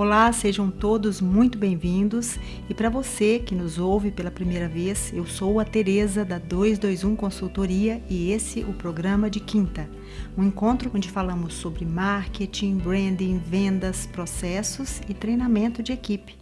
Olá, 0.00 0.32
sejam 0.32 0.70
todos 0.70 1.20
muito 1.20 1.58
bem-vindos. 1.58 2.38
E 2.70 2.72
para 2.72 2.88
você 2.88 3.40
que 3.40 3.52
nos 3.52 3.80
ouve 3.80 4.12
pela 4.12 4.30
primeira 4.30 4.68
vez, 4.68 5.12
eu 5.12 5.26
sou 5.26 5.58
a 5.58 5.64
Tereza 5.64 6.24
da 6.24 6.38
221 6.38 7.16
Consultoria 7.16 8.00
e 8.08 8.30
esse 8.30 8.60
o 8.60 8.72
programa 8.72 9.28
de 9.28 9.40
quinta. 9.40 9.90
Um 10.36 10.44
encontro 10.44 10.88
onde 10.94 11.10
falamos 11.10 11.54
sobre 11.54 11.84
marketing, 11.84 12.76
branding, 12.76 13.38
vendas, 13.38 14.06
processos 14.06 15.00
e 15.08 15.14
treinamento 15.14 15.82
de 15.82 15.92
equipe. 15.92 16.36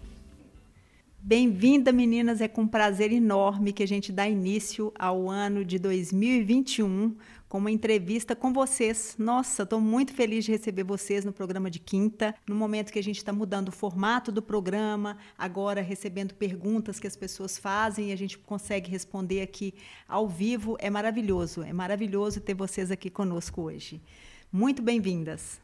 Bem-vinda, 1.19 1.91
meninas! 1.91 2.43
É 2.43 2.47
com 2.47 2.69
prazer 2.69 3.11
enorme 3.11 3.73
que 3.73 3.83
a 3.83 3.88
gente 3.88 4.12
dá 4.12 4.29
início 4.29 4.93
ao 4.97 5.30
ano 5.30 5.65
de 5.65 5.79
2021 5.79 7.16
com 7.48 7.59
uma 7.59 7.70
entrevista 7.70 8.34
com 8.34 8.52
vocês. 8.52 9.16
Nossa, 9.18 9.62
estou 9.62 9.80
muito 9.80 10.12
feliz 10.12 10.45
de 10.45 10.52
receber 10.52 10.82
vocês 10.82 11.24
no 11.24 11.32
programa 11.32 11.70
de 11.70 11.78
quinta, 11.78 12.34
no 12.48 12.55
momento 12.55 12.92
que 12.92 12.98
a 12.98 13.02
gente 13.02 13.19
está 13.19 13.32
mudando 13.32 13.69
o 13.69 13.72
formato 13.72 14.32
do 14.32 14.42
programa, 14.42 15.16
agora 15.38 15.80
recebendo 15.80 16.34
perguntas 16.34 16.98
que 16.98 17.06
as 17.06 17.16
pessoas 17.16 17.56
fazem 17.56 18.10
e 18.10 18.12
a 18.12 18.16
gente 18.16 18.38
consegue 18.38 18.91
responder 18.91 19.42
aqui 19.42 19.74
ao 20.09 20.28
vivo. 20.28 20.77
É 20.80 20.91
maravilhoso, 20.91 21.62
é 21.62 21.72
maravilhoso 21.72 22.41
ter 22.41 22.55
vocês 22.55 22.91
aqui 22.91 23.10
conosco 23.10 23.62
hoje. 23.62 24.02
Muito 24.50 24.83
bem-vindas. 24.83 25.60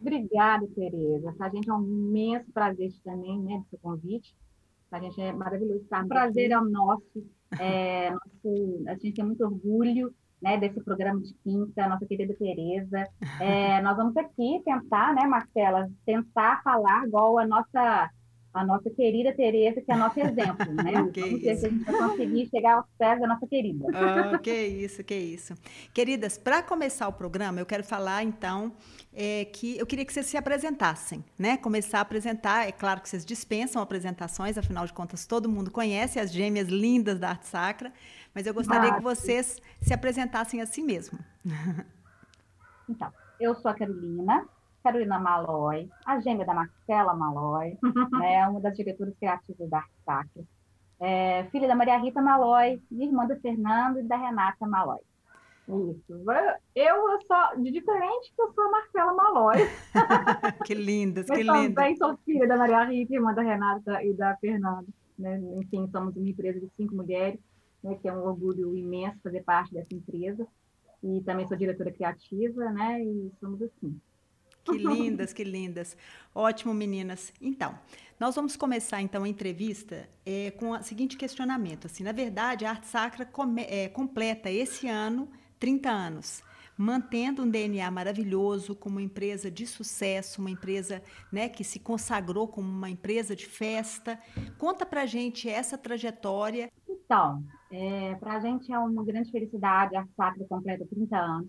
Obrigada, 0.00 0.66
Tereza. 0.68 1.32
Para 1.36 1.48
a 1.48 1.50
gente 1.50 1.68
é 1.68 1.74
um 1.74 1.84
imenso 1.84 2.50
prazer 2.52 2.90
também, 3.04 3.38
né, 3.40 3.58
do 3.58 3.68
seu 3.68 3.78
convite. 3.80 4.34
Para 4.88 4.98
a 4.98 5.02
gente 5.02 5.20
é 5.20 5.32
maravilhoso 5.32 5.82
estar. 5.82 6.04
O 6.04 6.08
prazer 6.08 6.50
é 6.50 6.60
nosso. 6.60 7.24
É, 7.58 8.10
nosso. 8.10 8.84
A 8.86 8.94
gente 8.94 9.12
tem 9.12 9.24
muito 9.24 9.44
orgulho 9.44 10.14
né, 10.40 10.58
desse 10.58 10.82
programa 10.82 11.20
de 11.20 11.34
quinta, 11.44 11.88
nossa 11.88 12.06
querida 12.06 12.34
Tereza. 12.34 13.06
É, 13.40 13.80
nós 13.82 13.96
vamos 13.96 14.16
aqui 14.16 14.62
tentar, 14.64 15.14
né, 15.14 15.26
Marcela, 15.26 15.88
tentar 16.04 16.62
falar 16.62 17.06
igual 17.06 17.38
a 17.38 17.46
nossa 17.46 18.10
a 18.52 18.64
nossa 18.64 18.90
querida 18.90 19.32
Tereza, 19.32 19.80
que 19.80 19.92
é 19.92 19.96
nosso 19.96 20.18
exemplo, 20.18 20.74
né? 20.74 21.08
que 21.14 21.20
Vamos 21.20 21.40
ver 21.40 21.56
se 21.56 21.66
a 21.66 21.68
gente 21.68 21.84
vai 21.84 22.08
conseguir 22.08 22.48
chegar 22.48 22.74
aos 22.74 22.86
pés 22.98 23.20
da 23.20 23.26
nossa 23.26 23.46
querida. 23.46 23.86
Oh, 23.86 24.38
que 24.38 24.50
isso, 24.50 25.04
que 25.04 25.14
isso. 25.14 25.54
Queridas, 25.94 26.36
para 26.36 26.62
começar 26.62 27.06
o 27.06 27.12
programa, 27.12 27.60
eu 27.60 27.66
quero 27.66 27.84
falar, 27.84 28.24
então, 28.24 28.72
é, 29.14 29.44
que 29.44 29.78
eu 29.78 29.86
queria 29.86 30.04
que 30.04 30.12
vocês 30.12 30.26
se 30.26 30.36
apresentassem, 30.36 31.24
né? 31.38 31.56
Começar 31.56 31.98
a 31.98 32.02
apresentar, 32.02 32.66
é 32.66 32.72
claro 32.72 33.00
que 33.00 33.08
vocês 33.08 33.24
dispensam 33.24 33.80
apresentações, 33.80 34.58
afinal 34.58 34.84
de 34.84 34.92
contas, 34.92 35.26
todo 35.26 35.48
mundo 35.48 35.70
conhece 35.70 36.18
as 36.18 36.32
gêmeas 36.32 36.68
lindas 36.68 37.18
da 37.20 37.30
Arte 37.30 37.46
Sacra, 37.46 37.92
mas 38.34 38.46
eu 38.46 38.54
gostaria 38.54 38.94
que 38.94 39.02
vocês 39.02 39.60
se 39.80 39.92
apresentassem 39.92 40.60
a 40.60 40.66
si 40.66 40.82
mesmo. 40.82 41.18
Então, 42.88 43.12
eu 43.38 43.54
sou 43.54 43.70
a 43.70 43.74
Carolina, 43.74 44.44
Carolina 44.82 45.16
Malói, 45.16 45.88
a 46.04 46.18
gêmea 46.18 46.44
da 46.44 46.52
Marcela 46.52 47.14
Malói, 47.14 47.78
né, 48.18 48.48
uma 48.48 48.60
das 48.60 48.76
diretoras 48.76 49.14
criativas 49.16 49.70
da 49.70 49.78
Arte 49.78 49.92
Sacra. 50.04 50.42
É, 50.98 51.44
filha 51.52 51.68
da 51.68 51.76
Maria 51.76 51.98
Rita 51.98 52.20
Malói, 52.20 52.82
irmã 52.90 53.26
do 53.26 53.38
Fernando 53.40 54.00
e 54.00 54.02
da 54.02 54.16
Renata 54.16 54.66
Malói. 54.66 54.98
Isso. 55.68 56.24
Eu 56.74 57.20
sou 57.28 57.62
de 57.62 57.70
diferente 57.70 58.32
que 58.34 58.42
eu 58.42 58.52
sou 58.52 58.64
a 58.64 58.70
Marcela 58.70 59.14
Malói. 59.14 59.56
que 60.66 60.74
lindas, 60.74 61.26
que 61.26 61.42
lindas. 61.42 61.74
Também 61.74 61.96
sou 61.96 62.16
filha 62.24 62.48
da 62.48 62.56
Maria 62.56 62.84
Rita, 62.84 63.14
irmã 63.14 63.32
da 63.32 63.42
Renata 63.42 64.02
e 64.02 64.12
da 64.14 64.36
Fernanda. 64.38 64.86
Né? 65.16 65.40
Enfim, 65.58 65.88
somos 65.92 66.16
uma 66.16 66.28
empresa 66.28 66.58
de 66.58 66.68
cinco 66.76 66.96
mulheres 66.96 67.38
né, 67.82 67.96
que 68.00 68.08
é 68.08 68.12
um 68.12 68.24
orgulho 68.24 68.76
imenso 68.76 69.18
fazer 69.22 69.42
parte 69.42 69.74
dessa 69.74 69.94
empresa. 69.94 70.46
E 71.02 71.20
também 71.22 71.46
sou 71.48 71.56
diretora 71.56 71.90
criativa, 71.90 72.70
né? 72.70 73.02
E 73.02 73.32
somos 73.40 73.62
assim. 73.62 73.98
Que 74.64 74.76
lindas, 74.76 75.32
que 75.32 75.42
lindas. 75.42 75.96
Ótimo, 76.34 76.74
meninas. 76.74 77.32
Então, 77.40 77.78
nós 78.18 78.34
vamos 78.34 78.56
começar 78.56 79.00
então 79.00 79.24
a 79.24 79.28
entrevista 79.28 80.08
é, 80.26 80.50
com 80.50 80.70
o 80.72 80.82
seguinte 80.82 81.16
questionamento. 81.16 81.86
Assim, 81.86 82.02
na 82.02 82.12
verdade, 82.12 82.66
a 82.66 82.70
Arte 82.70 82.86
Sacra 82.86 83.24
come, 83.24 83.62
é, 83.62 83.88
completa 83.88 84.50
esse 84.50 84.86
ano 84.86 85.28
30 85.58 85.90
anos 85.90 86.42
mantendo 86.80 87.42
um 87.42 87.50
DNA 87.50 87.90
maravilhoso, 87.90 88.74
como 88.74 88.96
uma 88.96 89.02
empresa 89.02 89.50
de 89.50 89.66
sucesso, 89.66 90.40
uma 90.40 90.50
empresa 90.50 91.02
né, 91.30 91.46
que 91.46 91.62
se 91.62 91.78
consagrou 91.78 92.48
como 92.48 92.66
uma 92.66 92.88
empresa 92.88 93.36
de 93.36 93.44
festa. 93.44 94.18
Conta 94.56 94.86
para 94.86 95.04
gente 95.04 95.46
essa 95.46 95.76
trajetória. 95.76 96.72
Então, 97.10 97.42
é, 97.72 98.14
para 98.20 98.34
a 98.34 98.40
gente 98.40 98.72
é 98.72 98.78
uma 98.78 99.04
grande 99.04 99.32
felicidade, 99.32 99.96
a 99.96 100.06
Sacra 100.16 100.46
completa 100.48 100.86
30 100.88 101.16
anos. 101.16 101.48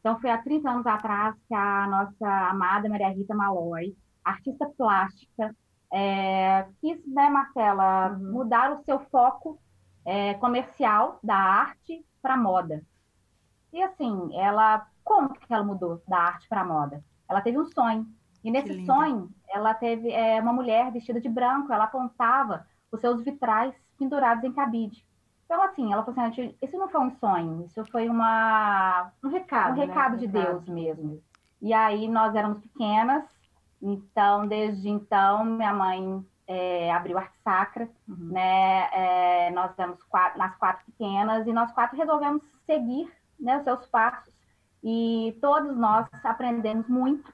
Então, 0.00 0.20
foi 0.20 0.30
há 0.30 0.38
30 0.38 0.68
anos 0.68 0.84
atrás 0.84 1.36
que 1.46 1.54
a 1.54 1.86
nossa 1.86 2.50
amada 2.50 2.88
Maria 2.88 3.10
Rita 3.10 3.32
Malói, 3.32 3.94
artista 4.24 4.68
plástica, 4.76 5.54
é, 5.92 6.66
quis, 6.80 6.98
né, 7.06 7.30
Marcela, 7.30 8.10
uhum. 8.14 8.32
mudar 8.32 8.72
o 8.72 8.82
seu 8.82 8.98
foco 8.98 9.60
é, 10.04 10.34
comercial 10.34 11.20
da 11.22 11.36
arte 11.36 12.04
para 12.20 12.36
moda. 12.36 12.82
E 13.72 13.80
assim, 13.80 14.30
ela, 14.34 14.84
como 15.04 15.34
que 15.34 15.54
ela 15.54 15.62
mudou 15.62 16.02
da 16.08 16.18
arte 16.18 16.48
para 16.48 16.62
a 16.62 16.66
moda? 16.66 17.04
Ela 17.28 17.40
teve 17.40 17.60
um 17.60 17.66
sonho. 17.66 18.08
E 18.42 18.50
nesse 18.50 18.84
sonho, 18.84 19.30
ela 19.50 19.72
teve 19.72 20.10
é, 20.10 20.40
uma 20.40 20.52
mulher 20.52 20.90
vestida 20.90 21.20
de 21.20 21.28
branco, 21.28 21.72
ela 21.72 21.84
apontava 21.84 22.66
os 22.90 23.00
seus 23.00 23.22
vitrais 23.22 23.72
pendurados 24.00 24.42
em 24.42 24.52
cabide. 24.52 25.04
Então, 25.44 25.62
assim, 25.62 25.92
ela 25.92 26.04
falou 26.04 26.20
assim, 26.20 26.56
isso 26.62 26.78
não 26.78 26.88
foi 26.88 27.00
um 27.00 27.10
sonho, 27.18 27.66
isso 27.66 27.84
foi 27.92 28.08
uma... 28.08 29.12
Um 29.22 29.28
recado, 29.28 29.72
Um 29.72 29.80
recado 29.80 30.12
né? 30.12 30.18
de 30.18 30.26
recado. 30.26 30.60
Deus 30.60 30.68
mesmo. 30.68 31.22
E 31.60 31.74
aí, 31.74 32.08
nós 32.08 32.34
éramos 32.34 32.60
pequenas, 32.60 33.24
então, 33.82 34.46
desde 34.46 34.88
então, 34.88 35.44
minha 35.44 35.74
mãe 35.74 36.24
é, 36.46 36.92
abriu 36.92 37.18
Arte 37.18 37.36
Sacra, 37.44 37.88
uhum. 38.08 38.30
né? 38.32 38.88
É, 38.92 39.50
nós 39.50 39.72
éramos 39.78 40.02
quatro, 40.04 40.38
nas 40.38 40.56
quatro 40.56 40.84
pequenas, 40.86 41.46
e 41.46 41.52
nós 41.52 41.70
quatro 41.72 41.96
resolvemos 41.96 42.42
seguir 42.66 43.12
né, 43.38 43.58
os 43.58 43.64
seus 43.64 43.86
passos. 43.86 44.32
E 44.82 45.36
todos 45.40 45.76
nós 45.76 46.06
aprendemos 46.24 46.88
muito. 46.88 47.32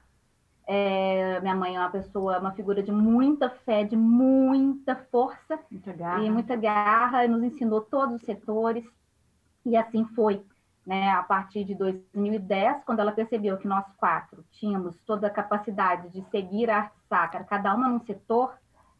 É, 0.69 1.39
minha 1.39 1.55
mãe 1.55 1.77
é 1.77 1.79
uma 1.79 1.89
pessoa, 1.89 2.39
uma 2.39 2.51
figura 2.51 2.83
de 2.83 2.91
muita 2.91 3.49
fé, 3.49 3.85
de 3.85 3.95
muita 3.95 4.97
força 5.09 5.57
muita 5.71 5.93
garra. 5.93 6.23
e 6.23 6.29
muita 6.29 6.57
garra, 6.57 7.25
nos 7.25 7.41
ensinou 7.41 7.79
todos 7.79 8.17
os 8.17 8.21
setores, 8.23 8.83
e 9.65 9.77
assim 9.77 10.05
foi. 10.13 10.43
Né, 10.85 11.09
a 11.09 11.21
partir 11.21 11.65
de 11.65 11.75
2010, 11.75 12.85
quando 12.85 13.01
ela 13.01 13.11
percebeu 13.11 13.57
que 13.57 13.67
nós 13.67 13.83
quatro 13.97 14.41
tínhamos 14.53 14.95
toda 15.05 15.27
a 15.27 15.29
capacidade 15.29 16.07
de 16.07 16.23
seguir 16.29 16.69
a 16.69 16.77
arte 16.77 16.95
sacra, 17.09 17.43
cada 17.43 17.75
uma 17.75 17.89
num 17.89 17.99
setor, 18.05 18.53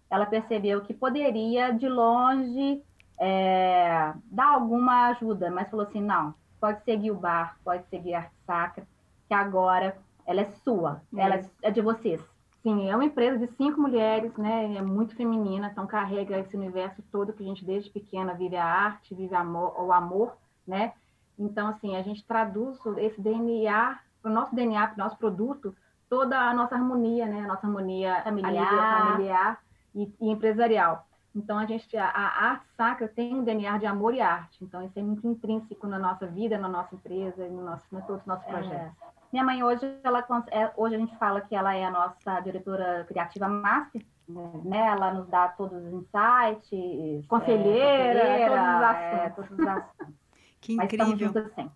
ela 0.09 0.25
percebeu 0.25 0.81
que 0.81 0.93
poderia, 0.93 1.71
de 1.71 1.87
longe, 1.87 2.83
é, 3.17 4.13
dar 4.25 4.53
alguma 4.55 5.07
ajuda, 5.07 5.49
mas 5.49 5.69
falou 5.69 5.85
assim: 5.85 6.01
não, 6.01 6.35
pode 6.59 6.83
seguir 6.83 7.11
o 7.11 7.15
bar, 7.15 7.57
pode 7.63 7.87
seguir 7.87 8.15
a 8.15 8.19
arte 8.19 8.35
sacra, 8.45 8.87
que 9.27 9.33
agora 9.33 9.97
ela 10.27 10.41
é 10.41 10.45
sua, 10.45 11.01
é. 11.15 11.21
ela 11.21 11.41
é 11.63 11.71
de 11.71 11.81
vocês. 11.81 12.21
Sim, 12.61 12.89
é 12.89 12.95
uma 12.95 13.05
empresa 13.05 13.37
de 13.37 13.47
cinco 13.55 13.79
mulheres, 13.79 14.35
né? 14.35 14.75
É 14.75 14.81
muito 14.81 15.15
feminina, 15.15 15.69
então 15.71 15.87
carrega 15.87 16.37
esse 16.37 16.55
universo 16.55 17.01
todo 17.09 17.31
que 17.31 17.41
a 17.41 17.45
gente 17.45 17.63
desde 17.63 17.89
pequena 17.89 18.33
vive 18.33 18.57
a 18.57 18.65
arte, 18.65 19.15
vive 19.15 19.33
amor, 19.33 19.73
o 19.81 19.93
amor, 19.93 20.33
né? 20.67 20.91
Então, 21.39 21.69
assim, 21.69 21.95
a 21.95 22.01
gente 22.01 22.25
traduz 22.25 22.77
esse 22.97 23.21
DNA, 23.21 23.97
o 24.23 24.27
nosso 24.27 24.53
DNA, 24.53 24.93
o 24.95 24.97
nosso 24.97 25.17
produto, 25.17 25.73
toda 26.09 26.37
a 26.37 26.53
nossa 26.53 26.75
harmonia, 26.75 27.25
né? 27.25 27.41
A 27.41 27.47
nossa 27.47 27.65
harmonia 27.65 28.21
familiar, 28.23 29.07
familiar 29.07 29.59
e, 29.95 30.11
e 30.19 30.29
empresarial. 30.29 31.07
Então, 31.33 31.57
a 31.57 31.65
gente, 31.65 31.95
a, 31.95 32.09
a, 32.09 32.49
arte 32.49 32.65
sacra 32.75 33.07
tem 33.07 33.35
um 33.35 33.43
DNA 33.43 33.77
de 33.77 33.85
amor 33.85 34.13
e 34.13 34.19
arte. 34.19 34.63
Então, 34.63 34.83
isso 34.83 34.97
é 34.97 35.03
muito 35.03 35.25
intrínseco 35.27 35.87
na 35.87 35.99
nossa 35.99 36.25
vida, 36.25 36.57
na 36.57 36.67
nossa 36.67 36.95
empresa, 36.95 37.47
no 37.47 37.63
nosso, 37.63 37.85
em 37.95 38.01
todos 38.01 38.21
os 38.21 38.27
nossos 38.27 38.47
é. 38.47 38.51
projetos. 38.51 38.97
É. 39.01 39.16
Minha 39.31 39.43
mãe 39.43 39.63
hoje, 39.63 39.81
ela, 40.03 40.25
é, 40.51 40.71
hoje 40.77 40.95
a 40.95 40.99
gente 40.99 41.15
fala 41.17 41.41
que 41.41 41.55
ela 41.55 41.75
é 41.75 41.85
a 41.85 41.91
nossa 41.91 42.39
diretora 42.41 43.05
criativa 43.07 43.47
master, 43.47 44.05
né? 44.63 44.87
Ela 44.87 45.13
nos 45.13 45.27
dá 45.29 45.49
todos 45.49 45.77
os 45.83 45.93
insights, 45.93 47.27
conselheira, 47.27 48.19
é, 48.19 48.49
todos 48.49 48.63
os 48.63 48.83
assuntos. 48.83 49.19
É, 49.19 49.29
todos 49.29 49.51
os 49.51 49.67
assuntos. 49.67 50.17
Que 50.59 50.73
incrível. 50.73 51.31
Mas 51.33 51.53
sempre. 51.53 51.71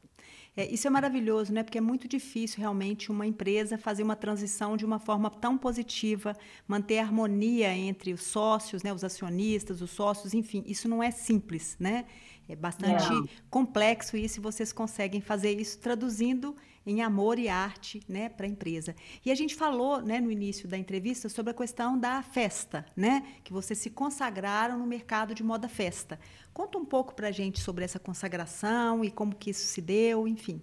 É, 0.55 0.65
isso 0.65 0.85
é 0.85 0.89
maravilhoso, 0.89 1.53
né? 1.53 1.63
Porque 1.63 1.77
é 1.77 1.81
muito 1.81 2.07
difícil 2.09 2.59
realmente 2.59 3.09
uma 3.09 3.25
empresa 3.25 3.77
fazer 3.77 4.03
uma 4.03 4.17
transição 4.17 4.75
de 4.75 4.83
uma 4.83 4.99
forma 4.99 5.29
tão 5.29 5.57
positiva, 5.57 6.35
manter 6.67 6.99
a 6.99 7.03
harmonia 7.03 7.73
entre 7.73 8.11
os 8.11 8.23
sócios, 8.23 8.83
né? 8.83 8.91
Os 8.91 9.03
acionistas, 9.03 9.81
os 9.81 9.91
sócios, 9.91 10.33
enfim, 10.33 10.61
isso 10.67 10.89
não 10.89 11.01
é 11.01 11.09
simples, 11.09 11.77
né? 11.79 12.05
É 12.51 12.55
bastante 12.55 13.07
complexo 13.49 14.17
isso 14.17 14.39
e 14.39 14.43
vocês 14.43 14.73
conseguem 14.73 15.21
fazer 15.21 15.59
isso 15.59 15.79
traduzindo 15.79 16.55
em 16.85 17.01
amor 17.01 17.39
e 17.39 17.47
arte 17.47 18.01
né, 18.09 18.27
para 18.27 18.45
a 18.45 18.49
empresa. 18.49 18.93
E 19.25 19.31
a 19.31 19.35
gente 19.35 19.55
falou 19.55 20.01
né, 20.01 20.19
no 20.19 20.29
início 20.29 20.67
da 20.67 20.77
entrevista 20.77 21.29
sobre 21.29 21.51
a 21.51 21.53
questão 21.53 21.97
da 21.97 22.21
festa, 22.21 22.85
né, 22.95 23.25
que 23.43 23.53
vocês 23.53 23.79
se 23.79 23.89
consagraram 23.89 24.77
no 24.77 24.85
mercado 24.85 25.33
de 25.33 25.43
moda 25.43 25.69
festa. 25.69 26.19
Conta 26.53 26.77
um 26.77 26.85
pouco 26.85 27.15
para 27.15 27.29
a 27.29 27.31
gente 27.31 27.59
sobre 27.59 27.85
essa 27.85 27.99
consagração 27.99 29.03
e 29.05 29.11
como 29.11 29.33
que 29.33 29.51
isso 29.51 29.65
se 29.65 29.81
deu, 29.81 30.27
enfim. 30.27 30.61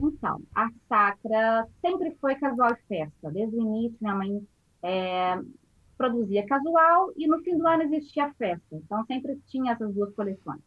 Então, 0.00 0.40
a 0.54 0.70
Sacra 0.88 1.68
sempre 1.80 2.16
foi 2.20 2.34
casual 2.36 2.74
festa. 2.88 3.30
Desde 3.30 3.56
o 3.56 3.60
início, 3.60 3.98
minha 4.00 4.14
mãe 4.14 4.48
é, 4.82 5.38
produzia 5.96 6.46
casual 6.46 7.12
e 7.16 7.26
no 7.26 7.40
fim 7.40 7.56
do 7.56 7.66
ano 7.66 7.82
existia 7.84 8.32
festa. 8.34 8.64
Então 8.72 9.04
sempre 9.06 9.38
tinha 9.46 9.72
essas 9.72 9.92
duas 9.94 10.12
coleções. 10.14 10.60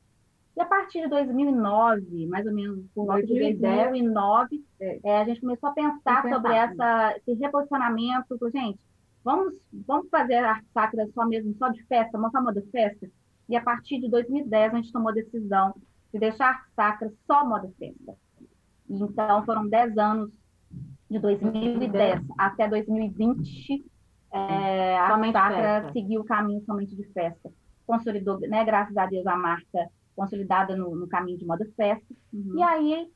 E 0.55 0.61
a 0.61 0.65
partir 0.65 1.01
de 1.01 1.09
2009, 1.09 2.25
mais 2.25 2.45
ou 2.47 2.53
menos 2.53 2.83
por 2.95 3.05
volta 3.05 3.27
de 3.27 3.39
2009, 3.39 4.65
é. 4.79 4.99
é, 5.03 5.17
a 5.19 5.23
gente 5.25 5.39
começou 5.39 5.69
a 5.69 5.73
pensar 5.73 6.27
sobre 6.27 6.51
essa, 6.51 7.15
esse 7.15 7.33
reposicionamento. 7.33 8.39
Gente, 8.51 8.79
vamos, 9.23 9.53
vamos 9.85 10.09
fazer 10.09 10.35
a 10.35 10.53
arte 10.53 10.67
sacra 10.73 11.07
só 11.13 11.27
mesmo, 11.27 11.55
só 11.59 11.69
de 11.69 11.83
festa, 11.83 12.17
uma 12.17 12.31
moda 12.41 12.63
festa? 12.71 13.07
E 13.47 13.55
a 13.55 13.61
partir 13.61 13.99
de 13.99 14.09
2010 14.09 14.73
a 14.73 14.77
gente 14.77 14.91
tomou 14.91 15.09
a 15.09 15.13
decisão 15.13 15.75
de 16.11 16.19
deixar 16.19 16.45
a 16.45 16.49
arte 16.49 16.71
sacra 16.75 17.13
só 17.27 17.45
moda 17.45 17.71
festa. 17.77 18.15
Então 18.89 19.45
foram 19.45 19.67
10 19.67 19.95
anos 19.97 20.31
de 21.07 21.19
2010 21.19 22.21
até 22.35 22.67
2020 22.67 23.85
é, 24.31 24.97
a 24.97 25.31
Sacra 25.31 25.91
seguiu 25.91 26.21
o 26.21 26.25
caminho 26.25 26.61
somente 26.65 26.95
de 26.95 27.03
festa. 27.05 27.51
Consolidou, 27.85 28.39
né, 28.41 28.63
graças 28.65 28.95
a 28.97 29.05
Deus, 29.05 29.25
a 29.25 29.35
marca 29.35 29.89
consolidada 30.15 30.75
no, 30.75 30.95
no 30.95 31.07
caminho 31.07 31.37
de 31.37 31.45
moda 31.45 31.65
festa. 31.75 32.13
Uhum. 32.33 32.55
E 32.55 32.63
aí 32.63 33.11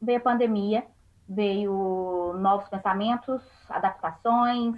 veio 0.00 0.18
a 0.18 0.22
pandemia, 0.22 0.84
veio 1.28 2.34
novos 2.38 2.68
pensamentos, 2.68 3.42
adaptações, 3.68 4.76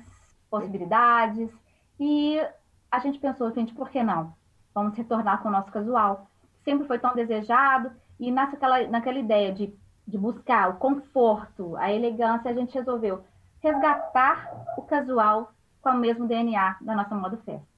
possibilidades. 0.50 1.50
E 1.98 2.38
a 2.90 2.98
gente 2.98 3.18
pensou, 3.18 3.50
gente, 3.52 3.72
por 3.72 3.88
que 3.88 4.02
não? 4.02 4.34
Vamos 4.74 4.96
retornar 4.96 5.40
com 5.40 5.48
o 5.48 5.52
nosso 5.52 5.70
casual. 5.70 6.26
Sempre 6.64 6.86
foi 6.86 6.98
tão 6.98 7.14
desejado. 7.14 7.92
E 8.18 8.30
naquela, 8.30 8.86
naquela 8.88 9.18
ideia 9.18 9.52
de, 9.52 9.72
de 10.06 10.18
buscar 10.18 10.68
o 10.70 10.76
conforto, 10.76 11.76
a 11.76 11.90
elegância, 11.92 12.50
a 12.50 12.54
gente 12.54 12.74
resolveu 12.74 13.24
resgatar 13.60 14.50
o 14.76 14.82
casual 14.82 15.51
com 15.82 15.90
o 15.90 15.98
mesmo 15.98 16.26
DNA 16.26 16.76
da 16.80 16.94
nossa 16.94 17.14
moda 17.14 17.36
festa. 17.44 17.72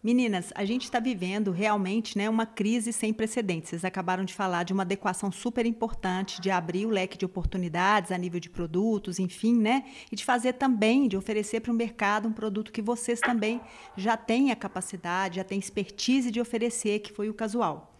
Meninas, 0.00 0.52
a 0.54 0.64
gente 0.64 0.84
está 0.84 1.00
vivendo 1.00 1.50
realmente 1.50 2.16
né, 2.16 2.30
uma 2.30 2.46
crise 2.46 2.92
sem 2.92 3.12
precedentes. 3.12 3.70
Vocês 3.70 3.84
acabaram 3.84 4.24
de 4.24 4.32
falar 4.32 4.62
de 4.62 4.72
uma 4.72 4.84
adequação 4.84 5.32
super 5.32 5.66
importante, 5.66 6.40
de 6.40 6.52
abrir 6.52 6.86
o 6.86 6.90
leque 6.90 7.18
de 7.18 7.24
oportunidades 7.24 8.12
a 8.12 8.16
nível 8.16 8.38
de 8.38 8.48
produtos, 8.48 9.18
enfim, 9.18 9.58
né? 9.58 9.84
E 10.12 10.14
de 10.14 10.24
fazer 10.24 10.52
também, 10.52 11.08
de 11.08 11.16
oferecer 11.16 11.60
para 11.60 11.72
o 11.72 11.74
mercado 11.74 12.28
um 12.28 12.32
produto 12.32 12.70
que 12.70 12.80
vocês 12.80 13.18
também 13.18 13.60
já 13.96 14.16
têm 14.16 14.52
a 14.52 14.56
capacidade, 14.56 15.36
já 15.36 15.44
têm 15.44 15.58
expertise 15.58 16.30
de 16.30 16.40
oferecer, 16.40 17.00
que 17.00 17.12
foi 17.12 17.28
o 17.28 17.34
casual. 17.34 17.97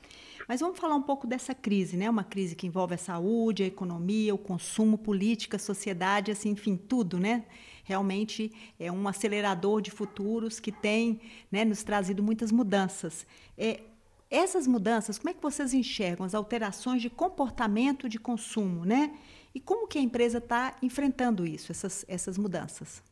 Mas 0.49 0.61
vamos 0.61 0.79
falar 0.79 0.95
um 0.95 1.03
pouco 1.03 1.27
dessa 1.27 1.55
crise, 1.55 1.95
né? 1.95 2.09
Uma 2.09 2.25
crise 2.25 2.57
que 2.57 2.67
envolve 2.67 2.95
a 2.95 2.99
saúde, 2.99 3.63
a 3.63 3.67
economia, 3.67 4.35
o 4.35 4.39
consumo, 4.39 4.97
política, 4.97 5.59
sociedade, 5.59 6.31
assim, 6.31 6.49
enfim, 6.49 6.75
tudo, 6.75 7.19
né? 7.19 7.45
Realmente 7.85 8.51
é 8.81 8.91
um 8.91 9.07
acelerador 9.07 9.83
de 9.83 9.91
futuros 9.91 10.59
que 10.59 10.73
tem 10.73 11.21
né, 11.53 11.67
nos 11.67 11.83
trazido 11.83 12.23
muitas 12.23 12.51
mudanças. 12.51 13.27
É, 13.59 13.83
essas 14.31 14.67
mudanças, 14.67 15.19
como 15.19 15.29
é 15.29 15.35
que 15.35 15.43
vocês 15.43 15.75
enxergam 15.75 16.25
as 16.25 16.35
alterações 16.35 17.03
de 17.03 17.11
comportamento 17.11 18.09
de 18.09 18.19
consumo, 18.19 18.87
né? 18.87 19.15
E 19.55 19.61
como 19.61 19.87
que 19.87 19.99
a 19.99 20.03
empresa 20.03 20.39
está 20.39 20.77
enfrentando 20.83 21.47
isso, 21.47 21.73
essas, 21.73 22.07
essas 22.09 22.39
mudanças? 22.39 23.03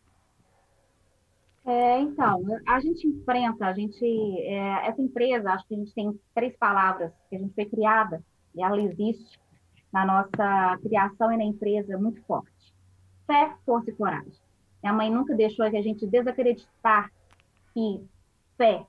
É, 1.67 1.99
então, 1.99 2.45
a 2.65 2.79
gente 2.79 3.09
enfrenta, 3.09 3.67
a 3.67 3.73
gente, 3.73 4.05
é, 4.05 4.87
essa 4.87 5.03
empresa, 5.03 5.51
acho 5.51 5.67
que 5.67 5.75
a 5.75 5.79
gente 5.79 5.93
tem 5.93 6.21
três 6.33 6.57
palavras 6.57 7.13
que 7.29 7.35
a 7.35 7.39
gente 7.41 7.55
foi 7.55 7.67
criada 7.67 8.23
e 8.55 8.63
ela 8.63 8.81
existe 8.81 9.37
na 9.93 10.07
nossa 10.07 10.79
criação 10.81 11.33
e 11.33 11.37
na 11.37 11.45
empresa 11.45 11.99
muito 11.99 12.23
forte: 12.23 12.73
fé, 13.27 13.53
força 13.67 13.91
e 13.91 13.95
coragem. 13.95 14.33
Minha 14.81 14.93
mãe 14.93 15.11
nunca 15.11 15.35
deixou 15.35 15.69
que 15.69 15.77
a 15.77 15.83
gente 15.83 16.07
desacreditar 16.07 17.11
que 17.75 18.01
fé 18.57 18.87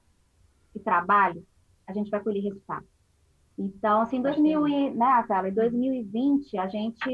e 0.76 0.80
trabalho 0.80 1.44
a 1.88 1.94
gente 1.94 2.12
vai 2.12 2.20
colher 2.20 2.44
resultado. 2.44 2.86
Então, 3.58 4.02
assim, 4.02 4.18
em 4.18 4.22
2000 4.22 4.68
e, 4.68 4.90
né, 4.92 5.26
em 5.48 5.54
2020 5.54 6.58
a 6.60 6.68
gente 6.68 7.10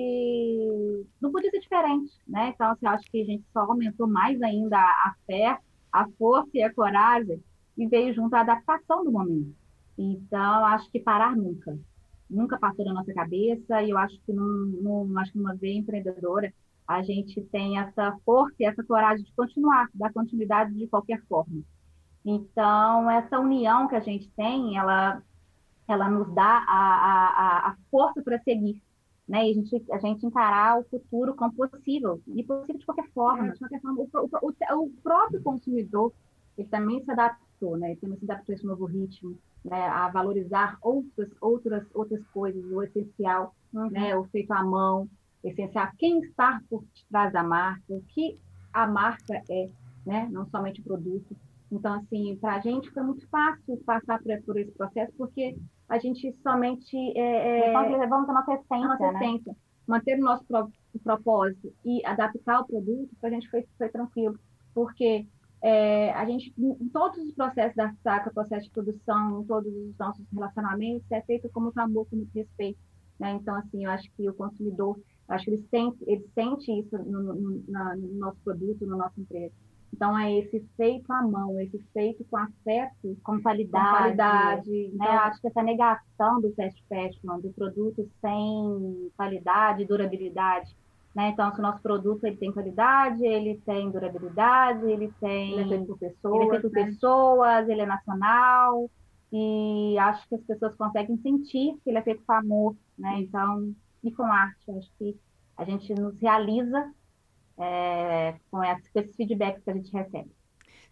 não 1.21 1.31
podia 1.31 1.49
ser 1.49 1.59
diferente, 1.59 2.11
né? 2.27 2.49
Então, 2.49 2.71
assim, 2.71 2.85
acho 2.85 3.09
que 3.09 3.21
a 3.21 3.25
gente 3.25 3.45
só 3.53 3.61
aumentou 3.61 4.07
mais 4.07 4.41
ainda 4.41 4.77
a 4.77 5.15
fé, 5.25 5.57
a 5.91 6.05
força 6.17 6.49
e 6.53 6.61
a 6.61 6.73
coragem 6.73 7.41
e 7.77 7.87
veio 7.87 8.13
junto 8.13 8.35
a 8.35 8.41
adaptação 8.41 9.05
do 9.05 9.11
momento. 9.11 9.55
Então, 9.97 10.65
acho 10.65 10.91
que 10.91 10.99
parar 10.99 11.33
nunca, 11.35 11.79
nunca 12.29 12.57
passou 12.57 12.83
na 12.83 12.93
nossa 12.93 13.13
cabeça 13.13 13.81
e 13.81 13.91
eu 13.91 13.97
acho 13.97 14.19
que 14.25 14.33
não, 14.33 14.45
não 14.45 15.19
acho 15.19 15.31
que 15.31 15.39
uma 15.39 15.55
veia 15.55 15.77
empreendedora 15.77 16.53
a 16.85 17.01
gente 17.01 17.41
tem 17.43 17.79
essa 17.79 18.17
força 18.25 18.55
e 18.59 18.65
essa 18.65 18.83
coragem 18.83 19.23
de 19.23 19.31
continuar, 19.33 19.87
dar 19.93 20.11
continuidade 20.11 20.73
de 20.73 20.87
qualquer 20.87 21.21
forma. 21.29 21.61
Então, 22.25 23.09
essa 23.09 23.39
união 23.39 23.87
que 23.87 23.95
a 23.95 23.99
gente 24.01 24.29
tem, 24.31 24.77
ela 24.77 25.21
ela 25.87 26.09
nos 26.09 26.33
dá 26.33 26.63
a, 26.67 27.67
a, 27.67 27.69
a 27.69 27.77
força 27.91 28.21
para 28.21 28.39
seguir, 28.39 28.81
né? 29.27 29.47
E 29.47 29.51
a 29.51 29.53
gente, 29.53 29.91
a 29.91 29.97
gente 29.99 30.25
encarar 30.25 30.79
o 30.79 30.83
futuro 30.85 31.35
como 31.35 31.53
possível, 31.53 32.21
e 32.27 32.43
possível 32.43 32.79
de 32.79 32.85
qualquer 32.85 33.09
forma. 33.11 33.47
É, 33.47 33.51
de 33.51 33.59
qualquer 33.59 33.81
forma. 33.81 34.01
O, 34.01 34.77
o, 34.77 34.83
o, 34.83 34.89
próprio 35.01 35.41
consumidor, 35.41 36.13
ele 36.57 36.67
também 36.67 37.03
se 37.03 37.11
adaptou, 37.11 37.77
né? 37.77 37.91
Ele 37.91 37.99
também 37.99 38.17
se 38.17 38.25
adaptou 38.25 38.53
a 38.53 38.55
esse 38.55 38.65
novo 38.65 38.85
ritmo, 38.85 39.37
né? 39.63 39.87
A 39.87 40.09
valorizar 40.09 40.77
outras, 40.81 41.29
outras, 41.41 41.85
outras 41.93 42.25
coisas, 42.27 42.63
o 42.65 42.81
essencial, 42.81 43.53
uhum. 43.73 43.89
né? 43.89 44.15
O 44.15 44.25
feito 44.25 44.51
à 44.51 44.63
mão, 44.63 45.09
essencial. 45.43 45.89
Quem 45.97 46.19
está 46.21 46.61
por 46.69 46.83
trás 47.09 47.31
da 47.33 47.43
marca, 47.43 47.83
o 47.89 48.01
que 48.09 48.39
a 48.71 48.87
marca 48.87 49.41
é, 49.49 49.69
né? 50.05 50.27
Não 50.31 50.45
somente 50.47 50.81
o 50.81 50.83
produto. 50.83 51.35
Então, 51.73 51.95
assim, 51.95 52.37
para 52.39 52.55
a 52.55 52.59
gente 52.59 52.91
foi 52.91 53.01
muito 53.01 53.27
fácil 53.29 53.77
passar 53.83 54.21
por, 54.21 54.41
por 54.43 54.57
esse 54.57 54.71
processo, 54.73 55.11
porque 55.17 55.55
a 55.89 55.97
gente 55.97 56.31
somente 56.43 56.95
é, 57.17 57.71
é, 57.71 57.97
levamos 57.97 58.29
a 58.29 58.33
nossa 58.33 58.53
essência, 58.53 58.87
nossa 58.87 59.11
né? 59.11 59.25
essência. 59.25 59.55
manter 59.87 60.19
o 60.19 60.23
nosso 60.23 60.45
pro, 60.45 60.71
propósito 61.03 61.73
e 61.83 62.05
adaptar 62.05 62.61
o 62.61 62.67
produto, 62.67 63.09
para 63.19 63.29
a 63.29 63.31
gente 63.31 63.49
foi, 63.49 63.65
foi 63.77 63.89
tranquilo, 63.89 64.37
porque 64.73 65.25
é, 65.63 66.11
a 66.11 66.25
gente, 66.25 66.53
em 66.57 66.89
todos 66.89 67.17
os 67.17 67.33
processos 67.33 67.75
da 67.75 67.91
saca, 68.03 68.31
processo 68.31 68.65
de 68.65 68.71
produção, 68.71 69.41
em 69.41 69.45
todos 69.45 69.73
os 69.73 69.97
nossos 69.97 70.23
relacionamentos, 70.31 71.11
é 71.11 71.21
feito 71.21 71.49
com 71.49 71.61
muito 71.61 71.77
amor, 71.79 72.05
com 72.07 72.17
muito 72.17 72.33
respeito. 72.35 72.79
Né? 73.19 73.31
Então, 73.31 73.55
assim, 73.55 73.85
eu 73.85 73.89
acho 73.89 74.11
que 74.11 74.29
o 74.29 74.33
consumidor, 74.33 74.99
acho 75.27 75.45
que 75.45 75.51
ele 75.51 75.67
sente, 75.71 75.97
ele 76.05 76.25
sente 76.35 76.71
isso 76.71 76.97
no, 76.99 77.33
no, 77.33 77.63
na, 77.67 77.95
no 77.95 78.13
nosso 78.15 78.37
produto, 78.43 78.85
no 78.85 78.97
nosso 78.97 79.19
empresa. 79.19 79.53
Então, 79.93 80.17
é 80.17 80.39
esse 80.39 80.59
feito 80.75 81.13
à 81.13 81.21
mão, 81.21 81.59
esse 81.61 81.77
feito 81.93 82.25
com 82.25 82.35
afeto, 82.35 83.15
com 83.23 83.39
qualidade. 83.39 83.85
Com 83.85 83.97
qualidade 83.97 84.71
né? 84.71 84.89
Então, 84.95 85.07
Acho 85.19 85.39
que 85.39 85.47
essa 85.47 85.61
negação 85.61 86.41
do 86.41 86.51
fast 86.55 86.83
fashion, 86.89 87.39
do 87.39 87.53
produto 87.53 88.09
sem 88.19 89.11
qualidade, 89.15 89.85
durabilidade. 89.85 90.75
Né? 91.13 91.29
Então, 91.29 91.53
se 91.53 91.59
o 91.59 91.61
nosso 91.61 91.79
produto 91.83 92.23
ele 92.23 92.37
tem 92.37 92.51
qualidade, 92.51 93.23
ele 93.23 93.61
tem 93.63 93.91
durabilidade, 93.91 94.83
ele 94.83 95.13
tem. 95.21 95.59
Ele 95.59 95.61
é 95.61 95.67
feito 95.67 95.85
por 95.85 95.99
pessoas. 95.99 96.35
Ele 96.35 96.43
é 96.43 96.49
feito 96.49 96.69
por 96.69 96.79
né? 96.79 96.85
pessoas, 96.85 97.69
ele 97.69 97.81
é 97.81 97.85
nacional. 97.85 98.89
E 99.31 99.95
acho 99.99 100.27
que 100.27 100.35
as 100.35 100.41
pessoas 100.41 100.75
conseguem 100.75 101.17
sentir 101.17 101.77
que 101.83 101.89
ele 101.91 101.99
é 101.99 102.01
feito 102.01 102.23
com 102.25 102.33
amor, 102.33 102.75
né? 102.97 103.19
Então, 103.19 103.75
e 104.03 104.11
com 104.11 104.23
arte. 104.23 104.71
Acho 104.71 104.91
que 104.97 105.15
a 105.55 105.63
gente 105.63 105.93
nos 105.93 106.19
realiza 106.19 106.91
é, 107.57 108.35
com, 108.49 108.63
esse, 108.63 108.91
com 108.91 108.99
esses 108.99 109.15
feedbacks 109.15 109.63
que 109.63 109.69
a 109.69 109.73
gente 109.73 109.91
recebe. 109.91 110.31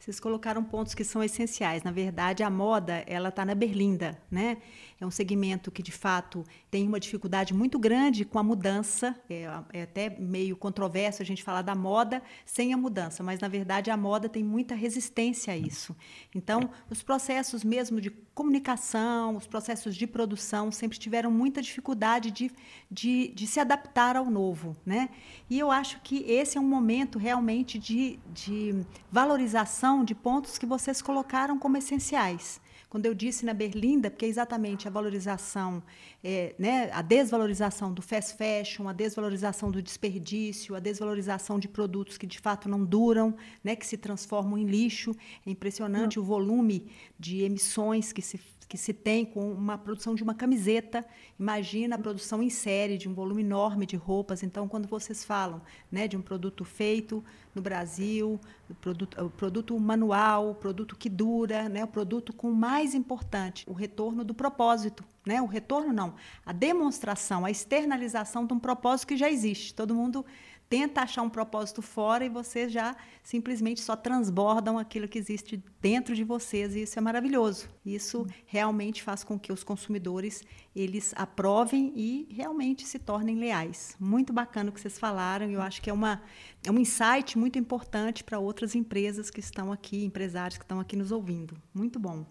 Vocês 0.02 0.20
colocaram 0.20 0.64
pontos 0.64 0.96
que 0.96 1.04
são 1.04 1.24
essenciais. 1.24 1.84
Na 1.84 1.92
verdade, 1.92 2.42
a 2.42 2.50
moda 2.50 3.04
ela 3.06 3.30
está 3.30 3.46
na 3.46 3.54
berlinda, 3.54 4.20
né? 4.32 4.58
É 5.02 5.06
um 5.06 5.10
segmento 5.10 5.72
que 5.72 5.82
de 5.82 5.92
fato 5.92 6.46
tem 6.70 6.88
uma 6.88 7.00
dificuldade 7.00 7.56
muito 7.56 7.80
grande 7.80 8.24
com 8.24 8.38
a 8.38 8.44
mudança. 8.44 9.20
É, 9.28 9.50
é, 9.74 9.82
até 9.82 10.12
meio 10.12 10.56
controverso 10.56 11.24
a 11.24 11.26
gente 11.26 11.42
falar 11.42 11.64
da 11.64 11.74
moda 11.74 12.22
sem 12.46 12.72
a 12.72 12.78
mudança, 12.78 13.24
mas 13.24 13.40
na 13.40 13.48
verdade 13.48 13.90
a 13.90 13.98
moda 13.98 14.30
tem 14.30 14.44
muita 14.44 14.76
resistência 14.76 15.54
a 15.54 15.58
isso. 15.58 15.96
Então, 16.36 16.70
os 16.88 17.02
processos 17.02 17.64
mesmo 17.64 18.00
de 18.00 18.12
comunicação, 18.12 19.36
os 19.36 19.48
processos 19.48 19.96
de 19.96 20.06
produção 20.06 20.72
sempre 20.72 21.00
tiveram 21.00 21.32
muita 21.32 21.64
dificuldade 21.64 22.30
de, 22.30 22.52
de, 22.90 23.30
de 23.30 23.48
se 23.48 23.60
adaptar 23.60 24.16
ao 24.16 24.30
novo, 24.30 24.78
né? 24.86 25.10
E 25.50 25.58
eu 25.58 25.72
acho 25.72 26.00
que 26.02 26.24
esse 26.32 26.60
é 26.60 26.62
um 26.62 26.68
momento 26.68 27.18
realmente 27.18 27.80
de, 27.80 28.20
de 28.32 28.86
valorização 29.12 30.06
de 30.06 30.14
pontos 30.14 30.60
que 30.60 30.66
vocês 30.68 31.02
colocaram 31.02 31.58
como 31.58 31.76
essenciais. 31.78 32.62
Quando 32.92 33.06
eu 33.06 33.14
disse 33.14 33.46
na 33.46 33.54
Berlinda, 33.54 34.12
porque 34.12 34.26
é 34.26 34.28
exatamente 34.28 34.86
a 34.86 34.92
valorização, 34.92 35.82
é, 36.22 36.54
né, 36.60 36.90
a 36.92 37.02
desvalorização 37.02 37.94
do 37.94 38.02
fast 38.02 38.36
fashion, 38.36 38.86
a 38.90 38.92
desvalorização 38.92 39.72
do 39.72 39.82
desperdício, 39.82 40.76
a 40.76 40.80
desvalorização 40.82 41.58
de 41.58 41.70
produtos 41.70 42.18
que 42.18 42.28
de 42.28 42.38
fato 42.38 42.68
não 42.68 42.84
duram, 42.84 43.34
né, 43.64 43.78
que 43.78 43.88
se 43.88 43.96
transformam 43.96 44.58
em 44.58 44.66
lixo. 44.66 45.16
É 45.48 45.50
impressionante 45.50 46.20
o 46.20 46.24
volume 46.24 46.92
de 47.18 47.44
emissões 47.44 48.12
que 48.12 48.22
se 48.22 48.38
que 48.72 48.78
se 48.78 48.94
tem 48.94 49.26
com 49.26 49.52
uma 49.52 49.78
produção 49.78 50.16
de 50.16 50.24
uma 50.24 50.34
camiseta. 50.34 51.06
Imagina 51.38 51.98
a 51.98 52.00
produção 52.00 52.42
em 52.42 52.50
série 52.50 52.98
de 52.98 53.10
um 53.10 53.14
volume 53.14 53.42
enorme 53.42 53.86
de 53.86 53.98
roupas. 53.98 54.44
Então, 54.44 54.66
quando 54.66 54.88
vocês 54.88 55.26
falam 55.26 55.62
né, 55.92 56.08
de 56.08 56.16
um 56.16 56.22
produto 56.22 56.64
feito 56.64 57.22
no 57.54 57.62
Brasil, 57.62 58.40
produto, 58.80 59.22
o 59.26 59.30
produto 59.30 59.78
manual, 59.78 60.56
produto 60.56 60.96
que 60.96 61.10
dura, 61.10 61.68
né, 61.68 61.84
o 61.84 61.88
produto 61.88 62.32
com 62.32 62.50
o 62.50 62.56
mais 62.56 62.96
importante, 62.96 63.70
o 63.70 63.74
retorno 63.74 64.24
do 64.24 64.34
propósito. 64.34 65.04
Né? 65.26 65.42
O 65.42 65.48
retorno 65.48 65.92
não, 65.92 66.16
a 66.46 66.54
demonstração, 66.54 67.44
a 67.44 67.52
externalização 67.52 68.46
de 68.46 68.54
um 68.54 68.60
propósito 68.60 69.08
que 69.10 69.18
já 69.18 69.30
existe. 69.30 69.74
Todo 69.74 69.94
mundo 69.94 70.26
tenta 70.72 71.02
achar 71.02 71.22
um 71.22 71.30
propósito 71.30 71.82
fora 71.82 72.24
e 72.24 72.30
vocês 72.30 72.72
já 72.72 72.96
simplesmente 73.22 73.82
só 73.82 73.94
transbordam 73.94 74.80
aquilo 74.80 75.06
que 75.06 75.20
existe 75.20 75.62
dentro 75.82 76.16
de 76.16 76.24
vocês 76.24 76.74
e 76.78 76.84
isso 76.84 76.98
é 76.98 77.02
maravilhoso. 77.02 77.68
Isso 77.86 78.26
realmente 78.46 79.04
faz 79.04 79.22
com 79.22 79.38
que 79.38 79.52
os 79.52 79.66
consumidores 79.66 80.46
eles 80.74 81.14
aprovem 81.18 81.92
e 81.94 82.26
realmente 82.32 82.88
se 82.88 82.98
tornem 82.98 83.38
leais. 83.38 83.98
Muito 84.00 84.32
bacana 84.32 84.70
o 84.70 84.74
que 84.74 84.80
vocês 84.80 84.98
falaram 84.98 85.52
e 85.52 85.56
eu 85.56 85.62
acho 85.62 85.82
que 85.82 85.90
é, 85.90 85.94
uma, 85.94 86.24
é 86.66 86.72
um 86.72 86.80
insight 86.80 87.38
muito 87.38 87.60
importante 87.60 88.24
para 88.24 88.40
outras 88.40 88.74
empresas 88.74 89.30
que 89.30 89.42
estão 89.42 89.74
aqui, 89.74 90.06
empresários 90.06 90.58
que 90.58 90.64
estão 90.64 90.80
aqui 90.80 90.96
nos 90.96 91.12
ouvindo. 91.12 91.62
Muito 91.74 92.00
bom. 92.00 92.26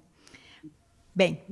Bem, 1.15 1.43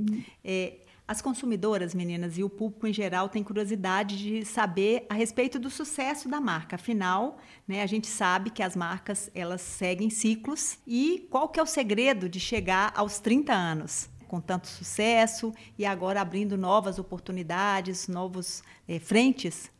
é, 0.43 0.79
as 1.09 1.23
consumidoras, 1.23 1.95
meninas, 1.95 2.37
e 2.37 2.45
o 2.45 2.51
público 2.51 2.87
em 2.87 2.93
geral 2.93 3.31
têm 3.31 3.43
curiosidade 3.43 4.19
de 4.19 4.45
saber 4.45 5.07
a 5.09 5.15
respeito 5.15 5.59
do 5.59 5.71
sucesso 5.71 6.29
da 6.29 6.39
marca. 6.39 6.77
Afinal, 6.77 7.39
né, 7.67 7.83
a 7.83 7.87
gente 7.87 8.07
sabe 8.07 8.51
que 8.51 8.63
as 8.63 8.77
marcas 8.77 9.31
elas 9.35 9.63
seguem 9.63 10.11
ciclos. 10.11 10.79
E 10.87 11.27
qual 11.31 11.49
que 11.49 11.59
é 11.59 11.63
o 11.63 11.67
segredo 11.67 12.29
de 12.29 12.39
chegar 12.39 12.93
aos 12.95 13.19
30 13.19 13.55
anos? 13.55 14.11
com 14.29 14.43
tanto 14.43 14.67
sucesso 14.67 15.55
e 15.79 15.87
agora 15.87 16.21
abrindo 16.21 16.55
novas 16.55 16.99
oportunidades, 16.99 18.09
novos 18.09 18.63
eh, 18.87 18.99
frentes? 18.99 19.73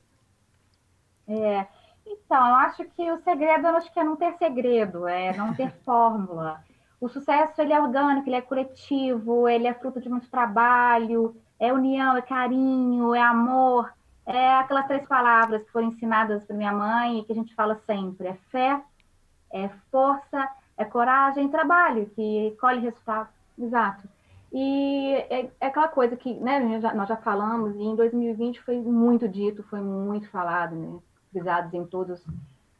É, 1.29 1.67
então, 2.07 2.49
eu 2.49 2.55
acho 2.55 2.83
que 2.97 3.13
o 3.13 3.23
segredo, 3.23 3.67
eu 3.67 3.77
acho 3.77 3.93
que 3.93 4.01
é 4.01 4.05
não 4.05 4.17
ter 4.17 4.39
segredo, 4.39 5.07
é 5.07 5.37
não 5.37 5.53
ter 5.53 5.71
fórmula 5.85 6.65
o 7.01 7.09
sucesso 7.09 7.61
ele 7.61 7.73
é 7.73 7.81
orgânico, 7.81 8.29
ele 8.29 8.37
é 8.37 8.43
coletivo, 8.43 9.49
ele 9.49 9.67
é 9.67 9.75
fruto 9.75 10.01
de 10.01 10.09
muito 10.09 10.29
trabalho, 10.29 11.37
é 11.59 11.73
união, 11.73 12.17
é 12.17 12.23
carinho, 12.23 13.15
é 13.15 13.21
amor, 13.21 13.93
é 14.27 14.57
aquelas 14.57 14.87
três 14.87 15.07
palavras 15.07 15.63
que 15.63 15.71
foram 15.71 15.89
ensinadas 15.89 16.45
por 16.45 16.57
minha 16.57 16.73
mãe 16.73 17.19
e 17.19 17.25
que 17.25 17.33
a 17.33 17.35
gente 17.35 17.55
fala 17.55 17.81
sempre: 17.87 18.29
é 18.29 18.35
fé, 18.51 18.83
é 19.53 19.69
força, 19.91 20.49
é 20.77 20.85
coragem, 20.85 21.47
e 21.47 21.51
trabalho 21.51 22.11
que 22.15 22.57
colhe 22.61 22.81
resultado. 22.81 23.29
Exato. 23.59 24.09
E 24.53 25.15
é, 25.29 25.51
é, 25.61 25.67
aquela 25.67 25.89
coisa 25.89 26.17
que 26.17 26.35
né, 26.35 26.59
nós 26.95 27.09
já 27.09 27.17
falamos, 27.17 27.77
e 27.77 27.83
em 27.83 27.95
2020 27.95 28.61
foi 28.63 28.81
muito 28.81 29.29
dito, 29.29 29.63
foi 29.65 29.81
muito 29.81 30.29
falado, 30.31 30.75
né, 30.75 30.99
frisados 31.31 31.75
em 31.75 31.85
todos, 31.85 32.25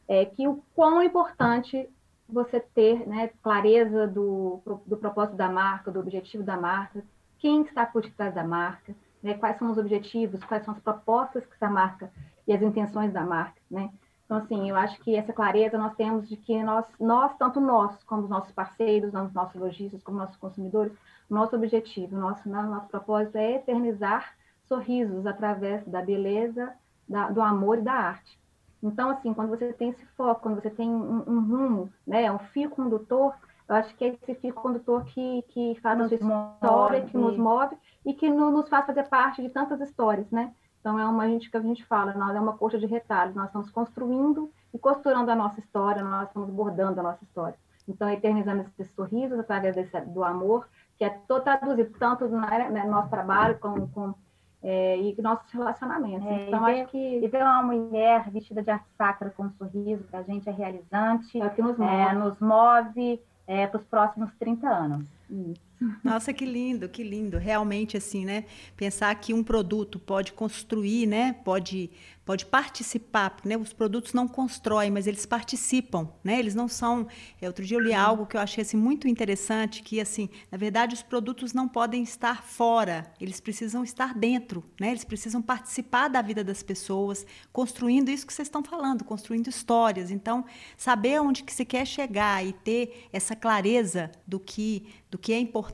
é, 0.07 0.25
que 0.25 0.47
o 0.47 0.63
quão 0.75 1.03
importante 1.03 1.87
você 2.31 2.59
ter 2.59 3.07
né, 3.07 3.29
clareza 3.41 4.07
do, 4.07 4.61
do 4.85 4.97
propósito 4.97 5.35
da 5.35 5.49
marca, 5.49 5.91
do 5.91 5.99
objetivo 5.99 6.43
da 6.43 6.57
marca, 6.57 7.03
quem 7.37 7.61
está 7.63 7.85
por 7.85 8.03
trás 8.11 8.33
da 8.33 8.43
marca, 8.43 8.95
né, 9.21 9.33
quais 9.33 9.57
são 9.57 9.71
os 9.71 9.77
objetivos, 9.77 10.43
quais 10.43 10.63
são 10.63 10.73
as 10.73 10.79
propostas 10.79 11.45
que 11.45 11.53
essa 11.53 11.69
marca 11.69 12.11
e 12.47 12.53
as 12.53 12.61
intenções 12.61 13.11
da 13.11 13.25
marca, 13.25 13.59
né? 13.69 13.91
Então, 14.25 14.37
assim, 14.37 14.69
eu 14.69 14.75
acho 14.75 14.99
que 15.01 15.15
essa 15.15 15.33
clareza 15.33 15.75
nós 15.75 15.95
temos 15.95 16.29
de 16.29 16.37
que 16.37 16.61
nós, 16.63 16.85
nós 16.99 17.35
tanto 17.37 17.59
nós, 17.59 18.03
como 18.03 18.23
os 18.23 18.29
nossos 18.29 18.51
parceiros, 18.51 19.11
os 19.11 19.33
nossos 19.33 19.59
lojistas, 19.59 20.03
como 20.03 20.19
nossos 20.19 20.37
consumidores, 20.37 20.93
nosso 21.27 21.55
objetivo, 21.55 22.15
nosso, 22.15 22.47
nosso 22.47 22.87
propósito 22.89 23.37
é 23.37 23.55
eternizar 23.55 24.35
sorrisos 24.67 25.25
através 25.25 25.83
da 25.87 26.03
beleza, 26.03 26.71
da, 27.07 27.31
do 27.31 27.41
amor 27.41 27.79
e 27.79 27.81
da 27.81 27.93
arte. 27.93 28.38
Então, 28.81 29.09
assim, 29.09 29.33
quando 29.33 29.49
você 29.49 29.73
tem 29.73 29.89
esse 29.89 30.05
foco, 30.17 30.41
quando 30.41 30.61
você 30.61 30.69
tem 30.69 30.89
um, 30.89 31.23
um 31.27 31.39
rumo, 31.41 31.93
né, 32.07 32.31
um 32.31 32.39
fio 32.39 32.69
condutor, 32.69 33.33
eu 33.67 33.75
acho 33.75 33.95
que 33.95 34.05
é 34.05 34.07
esse 34.21 34.35
fio 34.35 34.53
condutor 34.53 35.03
que, 35.05 35.43
que 35.49 35.77
faz 35.81 35.99
a 35.99 36.03
nossa 36.03 36.15
história, 36.15 37.05
que 37.05 37.17
nos 37.17 37.37
move 37.37 37.77
e 38.05 38.13
que 38.13 38.29
no, 38.29 38.49
nos 38.51 38.69
faz 38.69 38.85
fazer 38.85 39.03
parte 39.07 39.41
de 39.41 39.49
tantas 39.49 39.79
histórias, 39.81 40.29
né? 40.31 40.53
Então, 40.79 40.97
é 40.97 41.05
uma 41.05 41.27
gente 41.27 41.51
que 41.51 41.57
a 41.57 41.61
gente 41.61 41.85
fala, 41.85 42.13
nós 42.13 42.35
é 42.35 42.39
uma 42.39 42.57
coxa 42.57 42.79
de 42.79 42.85
retalhos, 42.85 43.35
nós 43.35 43.47
estamos 43.47 43.69
construindo 43.69 44.49
e 44.73 44.79
costurando 44.79 45.29
a 45.29 45.35
nossa 45.35 45.59
história, 45.59 46.01
nós 46.01 46.27
estamos 46.29 46.49
bordando 46.49 46.99
a 47.01 47.03
nossa 47.03 47.23
história. 47.23 47.55
Então, 47.87 48.09
eternizando 48.09 48.61
esses 48.61 48.93
sorrisos 48.93 49.37
através 49.37 49.75
desse, 49.75 49.99
do 50.01 50.23
amor, 50.23 50.69
que 50.97 51.03
é 51.03 51.09
todo 51.27 51.43
traduzido 51.43 51.91
tanto 51.99 52.27
no 52.27 52.39
né, 52.39 52.85
nosso 52.85 53.09
trabalho 53.09 53.57
como, 53.59 53.89
como 53.89 54.15
é, 54.61 54.97
e 54.97 55.15
nossos 55.21 55.49
relacionamentos. 55.51 56.27
É, 56.27 56.47
então, 56.47 56.65
acho 56.65 56.85
que. 56.87 56.97
E 56.97 57.27
ver 57.27 57.41
uma 57.41 57.63
mulher 57.63 58.29
vestida 58.29 58.61
de 58.61 58.69
arte 58.69 58.87
sacra 58.97 59.29
com 59.29 59.43
um 59.43 59.51
sorriso, 59.51 60.03
para 60.05 60.19
a 60.19 60.23
gente 60.23 60.47
é 60.49 60.51
realizante, 60.51 61.41
é 61.41 61.49
que 61.49 61.61
nos 61.61 61.77
move, 61.77 61.91
é, 61.91 62.13
nos 62.13 62.39
move 62.39 63.21
é, 63.47 63.67
para 63.67 63.79
os 63.79 63.85
próximos 63.85 64.31
30 64.37 64.67
anos. 64.67 65.05
Isso. 65.29 65.68
Nossa, 66.03 66.33
que 66.33 66.45
lindo, 66.45 66.89
que 66.89 67.03
lindo. 67.03 67.37
Realmente, 67.37 67.95
assim, 67.95 68.25
né? 68.25 68.45
Pensar 68.75 69.15
que 69.15 69.33
um 69.33 69.43
produto 69.43 69.97
pode 69.97 70.33
construir, 70.33 71.07
né? 71.07 71.33
Pode, 71.45 71.89
pode 72.25 72.45
participar, 72.45 73.37
né? 73.45 73.55
Os 73.55 73.71
produtos 73.71 74.13
não 74.13 74.27
constroem, 74.27 74.91
mas 74.91 75.07
eles 75.07 75.25
participam, 75.25 76.09
né? 76.21 76.37
Eles 76.37 76.53
não 76.53 76.67
são. 76.67 77.07
É, 77.41 77.47
outro 77.47 77.63
dia 77.63 77.77
eu 77.77 77.81
li 77.81 77.93
algo 77.93 78.25
que 78.25 78.35
eu 78.35 78.41
achei 78.41 78.61
assim, 78.61 78.75
muito 78.75 79.07
interessante, 79.07 79.81
que 79.81 80.01
assim, 80.01 80.29
na 80.51 80.57
verdade, 80.57 80.95
os 80.95 81.01
produtos 81.01 81.53
não 81.53 81.67
podem 81.67 82.03
estar 82.03 82.43
fora, 82.43 83.11
eles 83.19 83.39
precisam 83.39 83.81
estar 83.83 84.13
dentro, 84.13 84.65
né? 84.79 84.89
Eles 84.89 85.05
precisam 85.05 85.41
participar 85.41 86.09
da 86.09 86.21
vida 86.21 86.43
das 86.43 86.61
pessoas, 86.61 87.25
construindo 87.53 88.09
isso 88.09 88.27
que 88.27 88.33
vocês 88.33 88.47
estão 88.47 88.63
falando, 88.63 89.05
construindo 89.05 89.47
histórias. 89.47 90.11
Então, 90.11 90.43
saber 90.75 91.21
onde 91.21 91.43
que 91.43 91.53
se 91.53 91.63
quer 91.63 91.85
chegar 91.85 92.45
e 92.45 92.51
ter 92.51 93.07
essa 93.13 93.33
clareza 93.33 94.11
do 94.27 94.39
que 94.39 94.85
do 95.09 95.17
que 95.17 95.33
é 95.33 95.39
importante, 95.39 95.68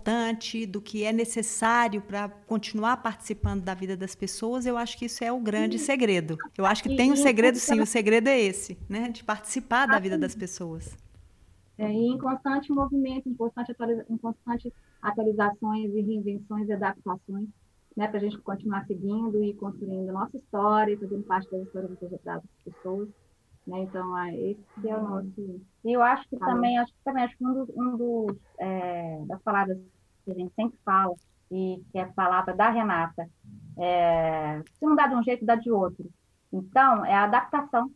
do 0.68 0.82
que 0.82 1.04
é 1.04 1.12
necessário 1.12 2.02
para 2.02 2.30
continuar 2.30 2.98
participando 2.98 3.64
da 3.64 3.74
vida 3.74 3.96
das 3.96 4.16
pessoas, 4.16 4.66
eu 4.66 4.78
acho 4.78 4.98
que 4.98 5.06
isso 5.06 5.24
é 5.24 5.32
o 5.32 5.40
grande 5.40 5.80
segredo. 5.80 6.38
Eu 6.58 6.66
acho 6.66 6.84
que 6.84 6.96
tem 6.96 7.12
um 7.12 7.16
segredo 7.16 7.58
sim, 7.58 7.80
o 7.82 7.86
segredo 7.86 8.28
é 8.28 8.40
esse, 8.40 8.78
né? 8.90 9.10
De 9.10 9.24
participar 9.24 9.86
da 9.86 10.00
vida 10.00 10.18
das 10.18 10.36
pessoas. 10.36 10.96
É, 11.78 11.92
e 11.92 12.08
em 12.08 12.18
constante 12.18 12.72
movimento, 12.72 13.28
em 13.28 13.34
constante, 13.34 13.72
atualiza 13.72 14.06
em 14.10 14.18
constante 14.18 14.74
atualizações 15.02 15.94
e 15.94 16.02
reinvenções 16.02 16.70
e 16.70 16.74
adaptações, 16.74 17.50
né, 17.96 18.08
para 18.08 18.18
a 18.18 18.22
gente 18.22 18.38
continuar 18.40 18.86
seguindo 18.86 19.44
e 19.44 19.54
construindo 19.54 20.12
nossa 20.12 20.38
história 20.38 20.94
e 20.94 20.98
fazendo 20.98 21.24
parte 21.24 21.50
da 21.52 21.60
história 21.60 21.90
das 22.24 22.44
pessoas. 22.64 23.10
Né? 23.68 23.80
Então, 23.82 24.16
ah, 24.16 24.34
esse 24.34 24.88
é 24.88 24.96
o 24.96 25.02
nosso. 25.02 25.62
E 25.84 25.94
eu 25.94 26.02
acho 26.02 26.28
que 26.30 26.38
também, 26.38 26.78
acho 26.78 26.92
que 26.94 27.04
também 27.04 27.24
acho 27.24 27.38
que 27.38 27.46
um 27.46 27.54
dos, 27.54 27.70
um 27.70 27.98
dos 27.98 28.38
é, 28.60 29.24
das 29.26 29.42
palavras 29.42 29.78
que 30.24 30.32
a 30.32 30.36
gente 30.36 30.54
sempre 30.56 30.78
fala, 30.84 31.16
e 31.52 31.84
que 31.92 31.98
é 31.98 32.04
a 32.04 32.12
palavra 32.12 32.54
da 32.54 32.70
Renata, 32.70 33.30
é, 33.78 34.62
se 34.74 34.86
não 34.86 34.96
dá 34.96 35.08
de 35.08 35.16
um 35.16 35.24
jeito, 35.24 35.46
dá 35.46 35.56
de 35.56 35.72
outro. 35.72 36.10
Então, 36.52 37.06
é 37.06 37.14
a 37.14 37.24
adaptação, 37.24 37.92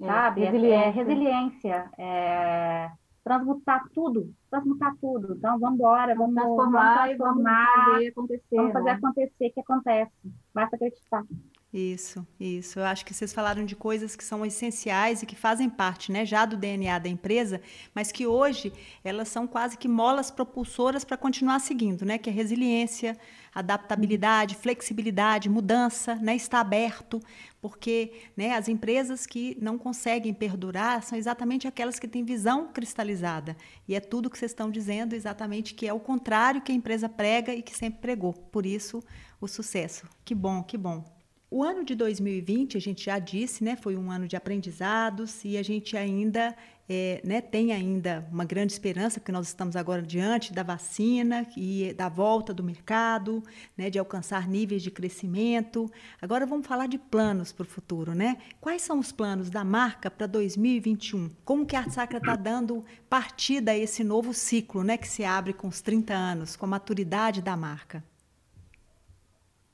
é, 0.00 0.06
sabe? 0.06 0.42
É, 0.42 0.50
resiliência. 0.50 0.86
É, 0.86 0.90
resiliência, 0.90 1.90
é 1.98 2.90
transmutar 3.28 3.86
tudo, 3.94 4.32
transmutar 4.50 4.96
tudo. 4.98 5.34
Então, 5.36 5.58
vamos 5.58 5.74
embora, 5.74 6.14
vamos 6.14 6.34
transformar, 6.34 6.94
vamos, 6.94 7.16
transformar, 7.16 7.66
vamos 7.76 7.92
fazer 7.92 8.08
acontecer. 8.08 8.56
Vamos 8.56 8.72
fazer 8.72 8.84
né? 8.84 8.92
acontecer 8.92 9.50
que 9.50 9.60
acontece. 9.60 10.12
Basta 10.54 10.76
acreditar. 10.76 11.24
Isso, 11.70 12.26
isso. 12.40 12.78
Eu 12.78 12.84
acho 12.84 13.04
que 13.04 13.12
vocês 13.12 13.30
falaram 13.30 13.62
de 13.62 13.76
coisas 13.76 14.16
que 14.16 14.24
são 14.24 14.44
essenciais 14.44 15.22
e 15.22 15.26
que 15.26 15.36
fazem 15.36 15.68
parte, 15.68 16.10
né, 16.10 16.24
já 16.24 16.46
do 16.46 16.56
DNA 16.56 16.98
da 16.98 17.10
empresa, 17.10 17.60
mas 17.94 18.10
que 18.10 18.26
hoje 18.26 18.72
elas 19.04 19.28
são 19.28 19.46
quase 19.46 19.76
que 19.76 19.86
molas 19.86 20.30
propulsoras 20.30 21.04
para 21.04 21.18
continuar 21.18 21.58
seguindo, 21.58 22.06
né, 22.06 22.16
que 22.16 22.30
é 22.30 22.32
resiliência, 22.32 23.18
adaptabilidade, 23.54 24.54
flexibilidade, 24.54 25.50
mudança, 25.50 26.14
né, 26.14 26.34
estar 26.34 26.60
aberto, 26.60 27.20
porque, 27.60 28.12
né, 28.34 28.54
as 28.54 28.66
empresas 28.66 29.26
que 29.26 29.54
não 29.60 29.76
conseguem 29.76 30.32
perdurar 30.32 31.02
são 31.02 31.18
exatamente 31.18 31.68
aquelas 31.68 31.98
que 31.98 32.08
têm 32.08 32.24
visão 32.24 32.68
cristalizada. 32.72 33.54
E 33.86 33.94
é 33.94 34.00
tudo 34.00 34.30
que 34.30 34.38
vocês 34.38 34.52
estão 34.52 34.70
dizendo 34.70 35.12
exatamente 35.12 35.74
que 35.74 35.86
é 35.86 35.92
o 35.92 36.00
contrário 36.00 36.62
que 36.62 36.72
a 36.72 36.74
empresa 36.74 37.10
prega 37.10 37.52
e 37.52 37.60
que 37.60 37.76
sempre 37.76 38.00
pregou. 38.00 38.32
Por 38.32 38.64
isso, 38.64 39.02
o 39.38 39.46
sucesso. 39.46 40.06
Que 40.24 40.34
bom, 40.34 40.62
que 40.62 40.78
bom. 40.78 41.17
O 41.50 41.62
ano 41.62 41.82
de 41.82 41.94
2020, 41.94 42.76
a 42.76 42.80
gente 42.80 43.06
já 43.06 43.18
disse, 43.18 43.64
né, 43.64 43.74
foi 43.74 43.96
um 43.96 44.10
ano 44.10 44.28
de 44.28 44.36
aprendizados 44.36 45.42
e 45.46 45.56
a 45.56 45.62
gente 45.62 45.96
ainda 45.96 46.54
é, 46.86 47.22
né, 47.24 47.40
tem 47.40 47.72
ainda 47.72 48.26
uma 48.30 48.44
grande 48.44 48.74
esperança, 48.74 49.18
porque 49.18 49.32
nós 49.32 49.48
estamos 49.48 49.74
agora 49.74 50.02
diante 50.02 50.52
da 50.52 50.62
vacina 50.62 51.46
e 51.56 51.94
da 51.94 52.10
volta 52.10 52.52
do 52.52 52.62
mercado, 52.62 53.42
né, 53.78 53.88
de 53.88 53.98
alcançar 53.98 54.46
níveis 54.46 54.82
de 54.82 54.90
crescimento. 54.90 55.90
Agora 56.20 56.44
vamos 56.44 56.66
falar 56.66 56.86
de 56.86 56.98
planos 56.98 57.50
para 57.50 57.64
o 57.64 57.66
futuro, 57.66 58.14
né? 58.14 58.36
Quais 58.60 58.82
são 58.82 58.98
os 58.98 59.10
planos 59.10 59.48
da 59.48 59.64
marca 59.64 60.10
para 60.10 60.26
2021? 60.26 61.30
Como 61.46 61.64
que 61.64 61.76
a 61.76 61.80
Arte 61.80 61.94
Sacra 61.94 62.18
está 62.18 62.36
dando 62.36 62.84
partida 63.08 63.72
a 63.72 63.78
esse 63.78 64.04
novo 64.04 64.34
ciclo, 64.34 64.84
né, 64.84 64.98
que 64.98 65.08
se 65.08 65.24
abre 65.24 65.54
com 65.54 65.68
os 65.68 65.80
30 65.80 66.12
anos, 66.12 66.56
com 66.56 66.66
a 66.66 66.68
maturidade 66.68 67.40
da 67.40 67.56
marca? 67.56 68.04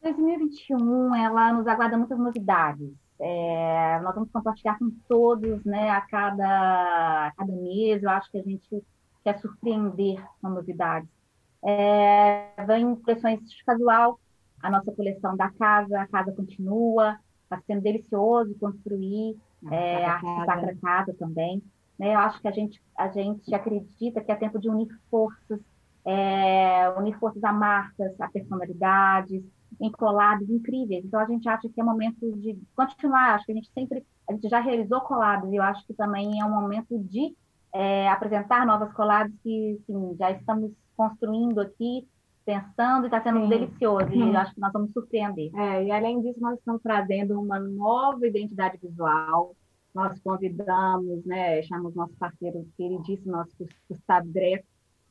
2021, 0.04 1.14
ela 1.14 1.52
nos 1.54 1.66
aguarda 1.66 1.96
muitas 1.96 2.18
novidades. 2.18 2.92
É, 3.18 4.00
nós 4.02 4.14
vamos 4.14 4.30
compartilhar 4.30 4.78
com 4.78 4.90
todos, 5.08 5.64
né, 5.64 5.90
a 5.90 6.02
cada, 6.02 7.28
a 7.28 7.32
cada 7.36 7.52
mês. 7.52 8.02
Eu 8.02 8.10
acho 8.10 8.30
que 8.30 8.38
a 8.38 8.42
gente 8.42 8.84
quer 9.24 9.38
surpreender 9.38 10.22
com 10.42 10.50
novidades. 10.50 11.08
É, 11.64 12.50
vem 12.66 12.94
coleções 12.96 13.40
casual, 13.64 14.20
a 14.62 14.70
nossa 14.70 14.92
coleção 14.92 15.34
da 15.36 15.50
casa, 15.50 15.98
a 15.98 16.06
casa 16.06 16.32
continua, 16.32 17.18
está 17.42 17.58
sendo 17.66 17.80
delicioso 17.80 18.54
construir, 18.58 19.38
a 19.66 19.74
é, 19.74 20.04
a 20.04 20.20
Sacra 20.44 20.76
Casa 20.76 21.14
também. 21.18 21.62
Né, 21.98 22.14
eu 22.14 22.18
acho 22.18 22.40
que 22.42 22.48
a 22.48 22.50
gente, 22.50 22.82
a 22.98 23.08
gente 23.08 23.54
acredita 23.54 24.20
que 24.20 24.30
é 24.30 24.34
tempo 24.34 24.58
de 24.58 24.68
unir 24.68 24.88
forças, 25.10 25.60
é, 26.04 26.90
unir 26.98 27.18
forças 27.18 27.42
a 27.42 27.52
marcas, 27.52 28.20
a 28.20 28.28
personalidades, 28.28 29.42
em 29.80 29.90
collabs 29.90 30.48
incríveis. 30.48 31.04
Então 31.04 31.20
a 31.20 31.26
gente 31.26 31.48
acha 31.48 31.68
que 31.68 31.80
é 31.80 31.84
momento 31.84 32.32
de 32.36 32.58
continuar. 32.76 33.34
Acho 33.34 33.46
que 33.46 33.52
a 33.52 33.54
gente 33.54 33.70
sempre 33.72 34.04
a 34.28 34.32
gente 34.32 34.48
já 34.48 34.60
realizou 34.60 35.00
collabs 35.02 35.52
e 35.52 35.56
eu 35.56 35.62
acho 35.62 35.86
que 35.86 35.94
também 35.94 36.40
é 36.40 36.44
um 36.44 36.50
momento 36.50 36.98
de 36.98 37.34
é, 37.72 38.08
apresentar 38.08 38.64
novas 38.64 38.92
collabs 38.92 39.34
que 39.42 39.80
sim, 39.86 40.16
já 40.18 40.30
estamos 40.30 40.72
construindo 40.96 41.60
aqui, 41.60 42.06
pensando 42.44 43.04
e 43.04 43.06
está 43.06 43.22
sendo 43.22 43.42
sim. 43.42 43.48
delicioso. 43.48 44.12
E 44.12 44.20
eu 44.20 44.36
acho 44.36 44.54
que 44.54 44.60
nós 44.60 44.72
vamos 44.72 44.92
surpreender. 44.92 45.50
É, 45.54 45.84
e 45.84 45.90
além 45.90 46.22
disso, 46.22 46.40
nós 46.40 46.58
estamos 46.58 46.80
trazendo 46.82 47.38
uma 47.40 47.58
nova 47.58 48.26
identidade 48.26 48.78
visual. 48.78 49.54
Nós 49.94 50.18
convidamos, 50.20 51.24
né, 51.24 51.62
chamamos 51.62 51.94
nosso 51.94 52.14
parceiro 52.14 52.66
queridíssimo, 52.76 53.32
nosso 53.32 53.54
Gustavo 53.88 54.28
Greco, 54.28 54.66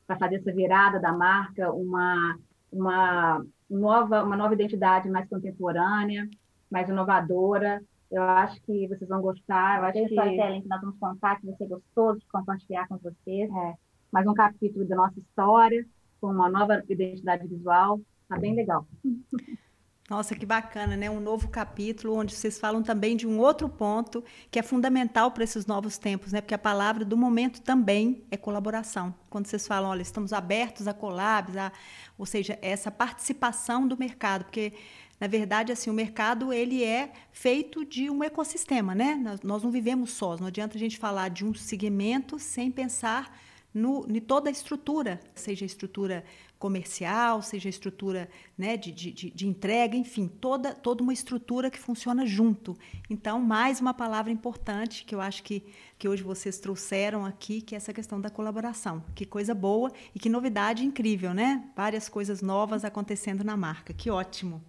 para 0.06 0.18
fazer 0.18 0.36
essa 0.36 0.52
virada 0.52 1.00
da 1.00 1.12
marca, 1.12 1.72
uma, 1.72 2.38
uma 2.70 3.44
nova, 3.68 4.22
uma 4.22 4.36
nova 4.36 4.54
identidade 4.54 5.08
mais 5.08 5.28
contemporânea, 5.28 6.28
mais 6.70 6.88
inovadora. 6.88 7.82
Eu 8.10 8.22
acho 8.22 8.60
que 8.62 8.86
vocês 8.88 9.08
vão 9.08 9.20
gostar. 9.20 9.78
Eu 9.78 9.84
acho 9.84 9.98
Esse 9.98 10.14
que... 10.14 10.60
que 10.62 10.68
nós 10.68 10.80
vamos 10.80 10.98
contar, 10.98 11.40
que 11.40 11.46
vai 11.46 11.56
ser 11.56 11.66
gostoso 11.66 12.20
de 12.20 12.26
compartilhar 12.26 12.86
com 12.88 12.96
vocês. 12.98 13.50
É, 13.50 13.74
mais 14.12 14.26
um 14.26 14.34
capítulo 14.34 14.86
da 14.86 14.96
nossa 14.96 15.18
história, 15.18 15.84
com 16.20 16.28
uma 16.28 16.48
nova 16.48 16.82
identidade 16.88 17.46
visual. 17.48 18.00
Tá 18.28 18.38
bem 18.38 18.54
legal. 18.54 18.86
Nossa, 20.08 20.34
que 20.34 20.44
bacana, 20.44 20.98
né? 20.98 21.08
Um 21.08 21.18
novo 21.18 21.48
capítulo 21.48 22.14
onde 22.14 22.34
vocês 22.34 22.58
falam 22.58 22.82
também 22.82 23.16
de 23.16 23.26
um 23.26 23.38
outro 23.38 23.70
ponto 23.70 24.22
que 24.50 24.58
é 24.58 24.62
fundamental 24.62 25.30
para 25.30 25.44
esses 25.44 25.64
novos 25.64 25.96
tempos, 25.96 26.30
né? 26.30 26.42
Porque 26.42 26.52
a 26.52 26.58
palavra 26.58 27.06
do 27.06 27.16
momento 27.16 27.62
também 27.62 28.22
é 28.30 28.36
colaboração. 28.36 29.14
Quando 29.30 29.46
vocês 29.46 29.66
falam, 29.66 29.88
olha, 29.88 30.02
estamos 30.02 30.34
abertos 30.34 30.86
a 30.86 30.92
collabs, 30.92 31.56
a, 31.56 31.72
ou 32.18 32.26
seja, 32.26 32.58
essa 32.60 32.90
participação 32.90 33.88
do 33.88 33.96
mercado, 33.96 34.44
porque 34.44 34.74
na 35.18 35.26
verdade, 35.26 35.72
assim, 35.72 35.88
o 35.88 35.94
mercado 35.94 36.52
ele 36.52 36.84
é 36.84 37.10
feito 37.32 37.82
de 37.82 38.10
um 38.10 38.22
ecossistema, 38.22 38.94
né? 38.94 39.14
Nós, 39.42 39.62
não 39.62 39.70
vivemos 39.70 40.10
sós. 40.10 40.38
Não 40.38 40.48
adianta 40.48 40.76
a 40.76 40.78
gente 40.78 40.98
falar 40.98 41.30
de 41.30 41.46
um 41.46 41.54
segmento 41.54 42.38
sem 42.38 42.70
pensar 42.70 43.34
no, 43.72 44.06
em 44.06 44.20
toda 44.20 44.50
a 44.50 44.52
estrutura, 44.52 45.18
seja 45.34 45.64
a 45.64 45.66
estrutura 45.66 46.24
comercial, 46.58 47.42
seja 47.42 47.68
a 47.68 47.70
estrutura 47.70 48.28
né, 48.56 48.76
de, 48.76 48.90
de, 48.90 49.30
de, 49.30 49.46
entrega, 49.46 49.96
enfim, 49.96 50.26
toda, 50.26 50.74
toda 50.74 51.02
uma 51.02 51.12
estrutura 51.12 51.70
que 51.70 51.78
funciona 51.78 52.24
junto. 52.24 52.76
Então, 53.10 53.40
mais 53.40 53.80
uma 53.80 53.92
palavra 53.92 54.32
importante 54.32 55.04
que 55.04 55.14
eu 55.14 55.20
acho 55.20 55.42
que, 55.42 55.64
que 55.98 56.08
hoje 56.08 56.22
vocês 56.22 56.58
trouxeram 56.58 57.24
aqui, 57.24 57.60
que 57.60 57.74
é 57.74 57.76
essa 57.76 57.92
questão 57.92 58.20
da 58.20 58.30
colaboração. 58.30 59.04
Que 59.14 59.26
coisa 59.26 59.54
boa 59.54 59.92
e 60.14 60.18
que 60.18 60.28
novidade 60.28 60.84
incrível, 60.84 61.34
né? 61.34 61.64
Várias 61.76 62.08
coisas 62.08 62.40
novas 62.40 62.84
acontecendo 62.84 63.44
na 63.44 63.56
marca. 63.56 63.92
Que 63.92 64.10
ótimo. 64.10 64.62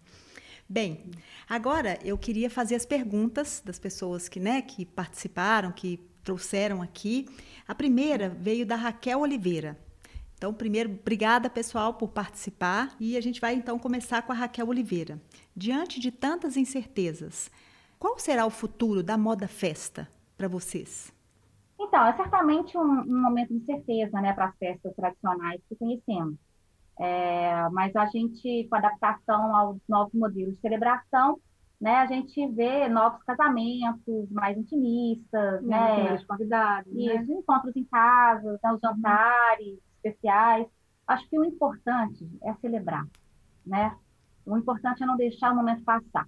Bem, 0.68 1.12
agora 1.48 2.00
eu 2.04 2.18
queria 2.18 2.50
fazer 2.50 2.75
as 2.75 2.86
perguntas 2.86 3.62
das 3.63 3.77
pessoas 3.77 4.28
que, 4.28 4.39
né, 4.39 4.63
que 4.63 4.84
participaram, 4.84 5.71
que 5.71 6.00
trouxeram 6.24 6.82
aqui. 6.82 7.28
A 7.67 7.76
primeira 7.76 8.30
veio 8.30 8.65
da 8.65 8.76
Raquel 8.76 9.19
Oliveira. 9.19 9.80
Então, 10.38 10.54
primeiro, 10.54 10.91
obrigada 10.91 11.50
pessoal 11.50 11.93
por 11.93 12.10
participar 12.10 12.95
e 13.00 13.15
a 13.15 13.21
gente 13.21 13.39
vai 13.39 13.54
então 13.56 13.80
começar 13.80 14.21
com 14.21 14.32
a 14.32 14.36
Raquel 14.36 14.67
Oliveira. 14.67 15.19
Diante 15.56 16.00
de 16.00 16.12
tantas 16.12 16.58
incertezas, 16.58 17.50
qual 17.98 18.19
será 18.19 18.45
o 18.45 18.50
futuro 18.50 19.02
da 19.02 19.17
moda 19.17 19.48
festa 19.48 20.08
para 20.38 20.48
vocês? 20.48 21.13
Então, 21.80 22.06
é 22.06 22.13
certamente 22.15 22.78
um, 22.78 22.82
um 22.82 23.21
momento 23.21 23.50
de 23.50 23.56
incerteza 23.56 24.19
né, 24.21 24.34
para 24.34 24.45
as 24.45 24.58
festas 24.58 24.93
tradicionais 24.95 25.62
que 25.67 25.76
conhecemos. 25.76 26.36
É, 26.98 27.69
mas 27.71 27.95
a 27.95 28.06
gente, 28.08 28.67
com 28.69 28.76
a 28.76 28.80
adaptação 28.80 29.56
aos 29.56 29.78
novos 29.88 30.13
modelos 30.13 30.56
de 30.56 30.62
celebração, 30.62 31.39
né, 31.80 31.95
a 31.95 32.06
gente 32.06 32.48
vê 32.54 32.88
novos 32.88 33.21
casamentos 33.24 34.30
mais 34.32 34.58
intimistas, 34.58 35.62
né, 35.63 36.17
convidados, 36.28 36.91
né? 36.93 37.15
isso, 37.15 37.32
né? 37.32 37.39
encontros 37.39 37.76
em 37.76 37.84
casa, 37.86 38.60
né, 38.63 38.74
os 38.74 38.80
jantares, 38.80 39.80
especiais. 40.06 40.68
Acho 41.08 41.28
que 41.30 41.38
o 41.38 41.46
importante 41.46 42.28
é 42.44 42.54
celebrar, 42.56 43.06
né? 43.65 43.96
O 44.46 44.58
importante 44.58 45.04
é 45.04 45.06
não 45.06 45.18
deixar 45.18 45.52
o 45.52 45.56
momento 45.56 45.84
passar. 45.84 46.28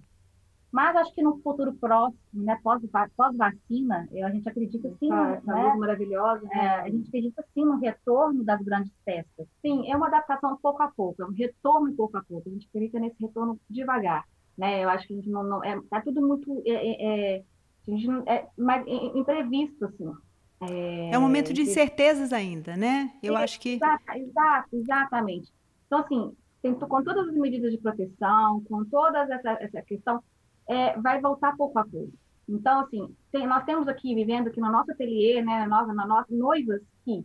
Mas 0.70 0.94
acho 0.96 1.14
que 1.14 1.22
no 1.22 1.38
futuro 1.38 1.72
próximo, 1.74 2.20
né, 2.34 2.58
pós-vacina, 2.62 4.06
a 4.22 4.30
gente 4.30 4.46
acredita 4.46 4.94
sim, 4.98 5.10
ah, 5.10 5.30
essa 5.30 5.54
né? 5.54 5.74
maravilhosa. 5.76 6.42
Né? 6.42 6.50
É, 6.52 6.68
a 6.80 6.90
gente 6.90 7.08
acredita 7.08 7.42
sim 7.54 7.64
no 7.64 7.78
retorno 7.78 8.44
das 8.44 8.60
grandes 8.60 8.92
festas. 9.02 9.46
Sim, 9.62 9.90
é 9.90 9.96
uma 9.96 10.08
adaptação 10.08 10.58
pouco 10.60 10.82
a 10.82 10.88
pouco, 10.88 11.22
é 11.22 11.26
um 11.26 11.32
retorno 11.32 11.94
pouco 11.94 12.18
a 12.18 12.22
pouco. 12.22 12.48
A 12.48 12.52
gente 12.52 12.68
acredita 12.68 13.00
nesse 13.00 13.16
retorno 13.18 13.58
devagar, 13.68 14.26
né? 14.58 14.84
Eu 14.84 14.90
acho 14.90 15.06
que 15.06 15.14
a 15.14 15.16
gente 15.16 15.30
não, 15.30 15.42
não 15.42 15.64
é, 15.64 15.80
tá 15.88 16.02
tudo 16.02 16.20
muito 16.20 16.62
é, 16.66 16.72
é, 16.72 17.36
é 17.38 17.44
a 17.88 17.90
gente 17.90 18.28
é 18.28 18.46
mais 18.58 18.86
imprevisto 18.86 19.86
assim. 19.86 20.12
É, 20.60 21.10
é 21.12 21.18
um 21.18 21.22
momento 21.22 21.52
de 21.52 21.62
incertezas 21.62 22.32
ainda, 22.32 22.76
né? 22.76 23.12
Eu 23.22 23.36
é, 23.36 23.44
acho 23.44 23.60
que. 23.60 23.78
Exato, 24.14 24.68
exatamente. 24.72 25.52
Então, 25.86 26.00
assim, 26.00 26.36
tem, 26.60 26.74
com 26.74 27.02
todas 27.02 27.28
as 27.28 27.34
medidas 27.34 27.70
de 27.70 27.78
proteção, 27.78 28.62
com 28.68 28.84
toda 28.84 29.20
essa, 29.22 29.50
essa 29.60 29.82
questão, 29.82 30.22
é, 30.68 30.98
vai 31.00 31.20
voltar 31.20 31.56
pouco 31.56 31.78
a 31.78 31.84
pouco. 31.84 32.12
Então, 32.48 32.80
assim, 32.80 33.14
tem, 33.30 33.46
nós 33.46 33.64
temos 33.64 33.86
aqui, 33.88 34.14
vivendo 34.14 34.48
aqui 34.48 34.60
no 34.60 34.72
nosso 34.72 34.90
ateliê, 34.90 35.42
né, 35.42 35.66
nós, 35.66 35.86
na 35.94 36.06
nossa, 36.06 36.34
noivas 36.34 36.80
que 37.04 37.24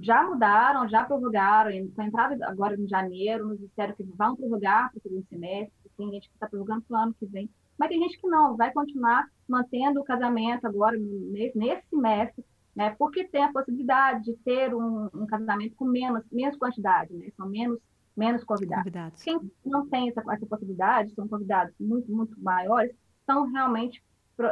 já 0.00 0.22
mudaram, 0.22 0.88
já 0.88 1.04
prorrogaram, 1.04 1.70
com 1.94 2.02
a 2.02 2.06
entrada 2.06 2.46
agora 2.46 2.78
em 2.78 2.86
janeiro, 2.86 3.48
nos 3.48 3.58
disseram 3.58 3.94
que 3.94 4.02
vão 4.02 4.36
prorrogar 4.36 4.90
para 4.90 4.98
o 4.98 5.02
segundo 5.02 5.26
semestre, 5.28 5.72
tem 5.96 6.10
gente 6.10 6.28
que 6.28 6.34
está 6.34 6.48
prorrogando 6.48 6.82
para 6.82 6.98
o 6.98 7.02
ano 7.02 7.14
que 7.18 7.26
vem. 7.26 7.48
Mas 7.78 7.88
tem 7.88 8.00
gente 8.00 8.20
que 8.20 8.26
não, 8.26 8.56
vai 8.56 8.72
continuar 8.72 9.26
mantendo 9.48 10.00
o 10.00 10.04
casamento 10.04 10.66
agora 10.66 10.96
nesse, 10.96 11.88
semestre, 11.88 12.44
né? 12.74 12.94
Porque 12.98 13.24
tem 13.24 13.44
a 13.44 13.52
possibilidade 13.52 14.24
de 14.24 14.36
ter 14.38 14.74
um, 14.74 15.08
um 15.14 15.26
casamento 15.26 15.74
com 15.76 15.84
menos, 15.84 16.24
menos 16.30 16.56
quantidade, 16.56 17.12
né? 17.14 17.30
São 17.36 17.48
menos 17.48 17.78
menos 18.16 18.44
convidados. 18.44 18.84
convidados. 18.84 19.22
Quem 19.22 19.38
não 19.64 19.88
tem 19.88 20.08
essa, 20.08 20.22
essa 20.32 20.46
possibilidade, 20.46 21.12
são 21.14 21.26
convidados 21.26 21.74
muito, 21.80 22.10
muito 22.12 22.40
maiores, 22.40 22.94
estão 23.20 23.50
realmente 23.50 24.02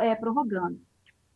é, 0.00 0.14
prorrogando. 0.14 0.80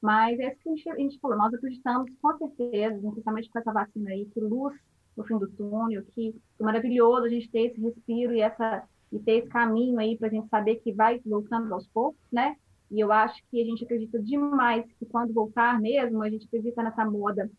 Mas 0.00 0.38
é 0.38 0.52
isso 0.52 0.60
que 0.62 0.68
a 0.68 0.74
gente, 0.74 0.88
a 0.90 0.96
gente, 0.96 1.20
falou, 1.20 1.36
nós 1.36 1.54
acreditamos 1.54 2.10
com 2.20 2.36
certeza, 2.38 2.98
principalmente 2.98 3.50
com 3.50 3.58
essa 3.58 3.72
vacina 3.72 4.10
aí, 4.10 4.26
que 4.26 4.40
luz 4.40 4.74
no 5.16 5.24
fim 5.24 5.38
do 5.38 5.48
túnel, 5.48 6.04
que 6.12 6.34
é 6.60 6.62
maravilhoso 6.62 7.24
a 7.24 7.28
gente 7.28 7.50
ter 7.50 7.66
esse 7.66 7.80
respiro 7.80 8.34
e 8.34 8.40
essa 8.40 8.86
e 9.16 9.18
ter 9.20 9.38
esse 9.38 9.48
caminho 9.48 9.98
aí 9.98 10.16
para 10.16 10.28
a 10.28 10.30
gente 10.30 10.48
saber 10.48 10.76
que 10.76 10.92
vai 10.92 11.20
voltando 11.24 11.72
aos 11.72 11.86
poucos, 11.88 12.20
né? 12.30 12.56
E 12.90 13.00
eu 13.00 13.12
acho 13.12 13.42
que 13.50 13.60
a 13.60 13.64
gente 13.64 13.84
acredita 13.84 14.18
demais 14.18 14.84
que 14.98 15.06
quando 15.06 15.32
voltar 15.32 15.80
mesmo, 15.80 16.22
a 16.22 16.30
gente 16.30 16.46
acredita 16.46 16.82
nessa 16.82 17.04
moda. 17.04 17.50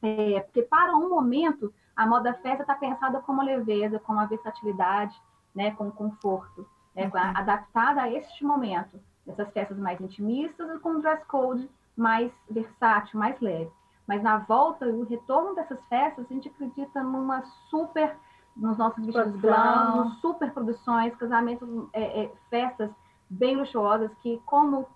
É, 0.00 0.40
porque 0.40 0.62
para 0.62 0.96
um 0.96 1.10
momento, 1.10 1.72
a 1.94 2.06
moda 2.06 2.34
festa 2.34 2.62
está 2.62 2.74
pensada 2.74 3.20
como 3.20 3.42
leveza, 3.42 3.98
como 3.98 4.20
a 4.20 4.26
versatilidade, 4.26 5.14
né, 5.54 5.72
com 5.72 5.90
conforto, 5.90 6.66
né, 6.94 7.04
uhum. 7.06 7.12
adaptada 7.14 8.02
a 8.02 8.12
este 8.12 8.44
momento. 8.44 8.98
Essas 9.26 9.50
festas 9.52 9.76
mais 9.78 10.00
intimistas 10.00 10.70
e 10.74 10.78
com 10.78 10.90
um 10.90 11.00
dress 11.00 11.24
code 11.26 11.68
mais 11.96 12.32
versátil, 12.48 13.18
mais 13.18 13.38
leve. 13.40 13.70
Mas 14.06 14.22
na 14.22 14.38
volta, 14.38 14.86
o 14.86 15.04
retorno 15.04 15.54
dessas 15.54 15.82
festas, 15.88 16.24
a 16.30 16.32
gente 16.32 16.48
acredita 16.48 17.02
numa 17.02 17.42
super 17.68 18.16
nos 18.56 18.76
nossos 18.78 19.04
vestidos 19.04 19.40
blancos, 19.40 20.18
super 20.20 20.50
produções, 20.50 21.14
casamentos, 21.16 21.68
é, 21.92 22.24
é, 22.24 22.32
festas 22.48 22.90
bem 23.28 23.56
luxuosas 23.56 24.10
que, 24.22 24.40
como, 24.46 24.86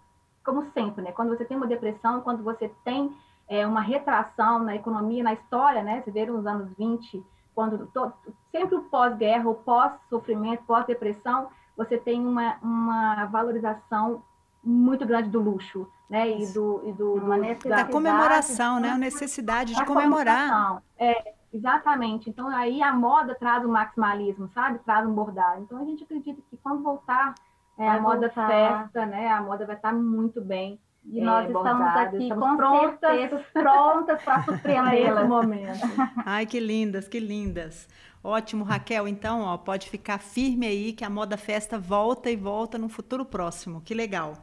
como 0.44 0.70
sempre, 0.73 1.03
né? 1.03 1.12
Quando 1.12 1.37
você 1.37 1.44
tem 1.44 1.57
uma 1.57 1.66
depressão, 1.66 2.20
quando 2.23 2.42
você 2.42 2.70
tem 2.85 3.14
é, 3.49 3.66
uma 3.66 3.81
retração 3.81 4.61
na 4.61 4.75
economia, 4.75 5.23
na 5.23 5.35
história, 5.35 5.83
né? 5.83 6.01
Você 6.03 6.11
vê 6.11 6.25
nos 6.25 6.46
anos 6.46 6.70
20, 6.79 7.23
quando 7.55 7.87
to, 7.88 8.12
sempre 8.51 8.77
o 8.77 8.85
pós-guerra, 8.85 9.49
o 9.49 9.55
pós-sofrimento, 9.55 10.64
pós-depressão, 10.64 11.49
você 11.77 11.99
tem 11.99 12.27
uma, 12.27 12.57
uma 12.62 13.27
valorização 13.27 14.23
muito 14.62 15.07
grande 15.07 15.29
do 15.29 15.40
luxo, 15.40 15.87
né? 16.09 16.31
E 16.31 16.46
do, 16.53 16.83
e 16.85 16.92
do, 16.92 17.14
uma 17.14 17.37
do 17.37 17.68
da 17.68 17.85
comemoração, 17.85 18.81
né? 18.81 18.90
A 18.90 18.99
necessidade 18.99 19.75
de 19.75 19.85
comemorar. 19.85 20.83
É, 20.99 21.35
exatamente. 21.52 22.30
Então 22.30 22.48
aí 22.48 22.82
a 22.82 22.92
moda 22.92 23.34
traz 23.34 23.64
o 23.64 23.68
maximalismo, 23.68 24.48
sabe? 24.48 24.78
Traz 24.80 25.06
um 25.06 25.12
bordado. 25.12 25.62
Então 25.62 25.78
a 25.78 25.84
gente 25.84 26.04
acredita 26.04 26.40
que 26.48 26.56
quando 26.56 26.82
voltar 26.82 27.34
é, 27.78 27.88
a 27.88 28.00
moda 28.00 28.28
voltar. 28.28 28.48
festa, 28.48 29.06
né? 29.06 29.28
A 29.28 29.40
moda 29.42 29.66
vai 29.66 29.76
estar 29.76 29.92
muito 29.92 30.40
bem. 30.40 30.78
E 31.06 31.18
é, 31.18 31.24
nós 31.24 31.46
estamos 31.46 31.86
aqui 31.96 32.22
estamos 32.24 32.48
com 32.48 32.56
prontas, 32.56 33.46
prontas 33.52 34.22
para 34.22 34.42
surpreender 34.42 35.08
esse 35.16 35.24
momento. 35.24 35.80
Ai, 36.26 36.44
que 36.44 36.60
lindas, 36.60 37.08
que 37.08 37.18
lindas. 37.18 37.88
Ótimo, 38.22 38.64
Raquel. 38.64 39.08
Então, 39.08 39.40
ó, 39.40 39.56
pode 39.56 39.88
ficar 39.88 40.18
firme 40.18 40.66
aí 40.66 40.92
que 40.92 41.04
a 41.04 41.08
Moda 41.08 41.38
Festa 41.38 41.78
volta 41.78 42.30
e 42.30 42.36
volta 42.36 42.76
no 42.76 42.88
futuro 42.88 43.24
próximo. 43.24 43.80
Que 43.80 43.94
legal. 43.94 44.34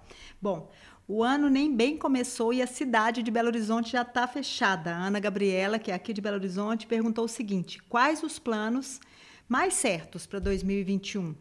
Bom, 0.41 0.67
o 1.07 1.23
ano 1.23 1.49
nem 1.49 1.73
bem 1.73 1.97
começou 1.97 2.51
e 2.51 2.61
a 2.61 2.67
cidade 2.67 3.23
de 3.23 3.31
Belo 3.31 3.47
Horizonte 3.47 3.93
já 3.93 4.01
está 4.01 4.27
fechada. 4.27 4.93
A 4.93 5.05
Ana 5.05 5.19
Gabriela, 5.21 5.79
que 5.79 5.89
é 5.89 5.93
aqui 5.93 6.11
de 6.11 6.19
Belo 6.19 6.35
Horizonte, 6.35 6.85
perguntou 6.85 7.23
o 7.23 7.29
seguinte: 7.29 7.81
quais 7.83 8.23
os 8.23 8.37
planos 8.37 8.99
mais 9.47 9.73
certos 9.73 10.27
para 10.27 10.39
2021? 10.39 11.33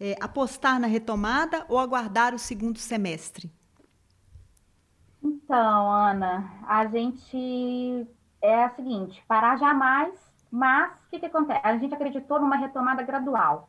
É, 0.00 0.16
apostar 0.18 0.80
na 0.80 0.86
retomada 0.86 1.66
ou 1.68 1.78
aguardar 1.78 2.34
o 2.34 2.38
segundo 2.38 2.78
semestre? 2.78 3.52
Então, 5.22 5.92
Ana, 5.92 6.50
a 6.66 6.86
gente 6.86 8.06
é 8.40 8.64
a 8.64 8.70
seguinte: 8.70 9.22
parar 9.28 9.58
jamais, 9.58 10.14
mas 10.50 10.90
o 10.90 11.10
que, 11.10 11.20
que 11.20 11.26
acontece? 11.26 11.60
A 11.62 11.76
gente 11.76 11.94
acreditou 11.94 12.40
numa 12.40 12.56
retomada 12.56 13.02
gradual. 13.02 13.68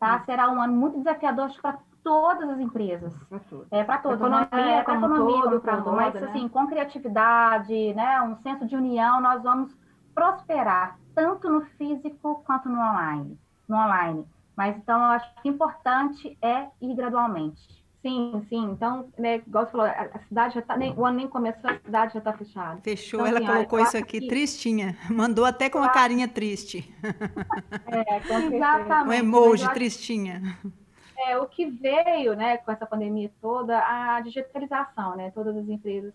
Tá? 0.00 0.16
Hum. 0.16 0.24
Será 0.24 0.50
um 0.50 0.60
ano 0.60 0.72
muito 0.72 0.98
desafiador 0.98 1.52
para 1.62 1.78
todas 2.02 2.48
as 2.48 2.60
empresas. 2.60 3.12
É 3.70 3.84
para 3.84 3.98
todas. 3.98 4.18
Economia, 4.18 4.48
né? 4.52 4.82
para 4.82 4.94
economia, 4.94 5.42
todo, 5.42 5.60
para 5.60 5.76
todo, 5.78 5.96
mas 5.96 6.14
né? 6.14 6.28
assim, 6.28 6.48
com 6.48 6.66
criatividade, 6.66 7.94
né, 7.94 8.20
um 8.22 8.36
senso 8.36 8.66
de 8.66 8.76
união, 8.76 9.20
nós 9.20 9.42
vamos 9.42 9.74
prosperar 10.14 10.98
tanto 11.14 11.48
no 11.48 11.62
físico 11.76 12.42
quanto 12.46 12.68
no 12.68 12.78
online, 12.78 13.38
no 13.68 13.76
online. 13.76 14.26
Mas 14.56 14.76
então 14.76 14.98
eu 14.98 15.10
acho 15.12 15.34
que 15.42 15.48
o 15.48 15.52
importante 15.52 16.36
é 16.42 16.66
ir 16.80 16.94
gradualmente. 16.94 17.80
Sim, 18.02 18.42
sim. 18.48 18.70
Então, 18.72 19.08
né, 19.18 19.36
igual 19.46 19.66
você 19.66 19.72
falou, 19.72 19.86
a 19.86 20.18
cidade 20.26 20.54
já 20.54 20.60
está, 20.60 20.76
nem, 20.76 20.94
o 20.94 21.04
ano 21.04 21.18
nem 21.18 21.28
começou, 21.28 21.68
a 21.68 21.78
cidade 21.78 22.14
já 22.14 22.18
está 22.18 22.32
fechada. 22.32 22.80
Fechou, 22.82 23.20
então, 23.20 23.28
ela 23.28 23.38
assim, 23.38 23.46
colocou 23.46 23.80
isso 23.80 23.96
aqui 23.96 24.20
que... 24.20 24.28
tristinha. 24.28 24.96
Mandou 25.10 25.44
até 25.44 25.68
com 25.68 25.78
uma 25.78 25.90
carinha 25.90 26.26
triste. 26.26 26.94
É, 27.86 28.16
exatamente. 28.56 29.08
Um 29.08 29.12
emoji 29.12 29.68
tristinha. 29.72 30.58
É, 31.26 31.38
o 31.38 31.46
que 31.46 31.66
veio, 31.66 32.34
né, 32.34 32.56
com 32.58 32.72
essa 32.72 32.86
pandemia 32.86 33.30
toda, 33.40 33.78
a 33.78 34.20
digitalização, 34.20 35.16
né? 35.16 35.30
Todas 35.32 35.56
as 35.56 35.68
empresas 35.68 36.14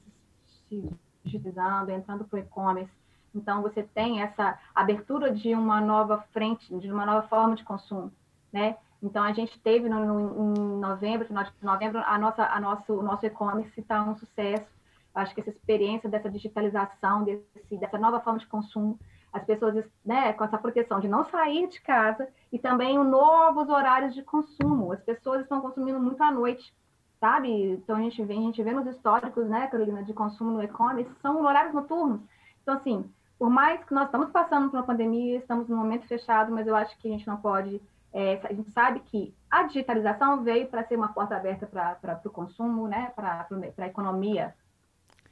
se 0.67 0.89
digitalizando, 1.23 1.91
entrando 1.91 2.25
para 2.25 2.37
o 2.37 2.39
e-commerce. 2.39 2.91
Então, 3.33 3.61
você 3.61 3.83
tem 3.83 4.21
essa 4.21 4.57
abertura 4.73 5.31
de 5.31 5.53
uma 5.53 5.81
nova 5.81 6.23
frente, 6.31 6.73
de 6.79 6.91
uma 6.91 7.05
nova 7.05 7.27
forma 7.27 7.55
de 7.55 7.63
consumo, 7.63 8.11
né? 8.51 8.77
Então, 9.03 9.23
a 9.23 9.33
gente 9.33 9.59
teve 9.59 9.87
no, 9.89 10.05
no, 10.05 10.53
em 10.55 10.79
novembro, 10.79 11.27
final 11.27 11.43
de 11.43 11.51
novembro, 11.61 11.99
a 11.99 12.17
nossa, 12.17 12.45
a 12.45 12.59
nosso, 12.59 12.93
o 12.93 13.03
nosso 13.03 13.25
e-commerce 13.25 13.79
está 13.79 14.03
um 14.03 14.17
sucesso. 14.17 14.65
Acho 15.13 15.33
que 15.35 15.41
essa 15.41 15.49
experiência 15.49 16.09
dessa 16.09 16.29
digitalização, 16.29 17.23
desse, 17.23 17.77
dessa 17.77 17.97
nova 17.97 18.19
forma 18.21 18.39
de 18.39 18.47
consumo, 18.47 18.97
as 19.35 19.43
pessoas, 19.43 19.85
né, 20.03 20.31
com 20.31 20.45
essa 20.45 20.57
proteção 20.57 21.01
de 21.01 21.09
não 21.09 21.25
sair 21.25 21.67
de 21.67 21.81
casa 21.81 22.25
e 22.53 22.57
também 22.57 22.97
os 22.97 23.05
novos 23.05 23.67
horários 23.67 24.15
de 24.15 24.23
consumo. 24.23 24.93
As 24.93 25.01
pessoas 25.01 25.41
estão 25.41 25.59
consumindo 25.59 25.99
muito 25.99 26.23
à 26.23 26.31
noite, 26.31 26.73
sabe? 27.19 27.49
Então, 27.71 27.97
a 27.97 27.99
gente 27.99 28.23
vê, 28.23 28.33
a 28.33 28.37
gente 28.37 28.63
vê 28.63 28.71
nos 28.71 28.87
históricos, 28.87 29.45
né, 29.47 29.67
Carolina, 29.67 30.03
de 30.03 30.13
consumo 30.13 30.51
no 30.51 30.63
e-commerce, 30.63 31.13
são 31.21 31.43
horários 31.43 31.73
noturnos. 31.73 32.21
Então, 32.61 32.75
assim, 32.75 33.11
por 33.37 33.49
mais 33.49 33.83
que 33.83 33.93
nós 33.93 34.05
estamos 34.05 34.29
passando 34.29 34.69
por 34.69 34.77
uma 34.77 34.85
pandemia, 34.85 35.37
estamos 35.37 35.67
num 35.67 35.75
momento 35.75 36.07
fechado, 36.07 36.49
mas 36.49 36.65
eu 36.65 36.75
acho 36.75 36.97
que 36.97 37.09
a 37.09 37.11
gente 37.11 37.27
não 37.27 37.35
pode 37.35 37.81
é, 38.13 38.39
a 38.45 38.53
gente 38.53 38.71
sabe 38.71 39.01
que 39.01 39.35
a 39.51 39.63
digitalização 39.63 40.41
veio 40.41 40.67
para 40.69 40.85
ser 40.85 40.95
uma 40.95 41.09
porta 41.09 41.35
aberta 41.35 41.67
para 41.67 42.21
o 42.23 42.29
consumo, 42.29 42.87
né, 42.87 43.11
para 43.13 43.45
a 43.77 43.87
economia. 43.87 44.55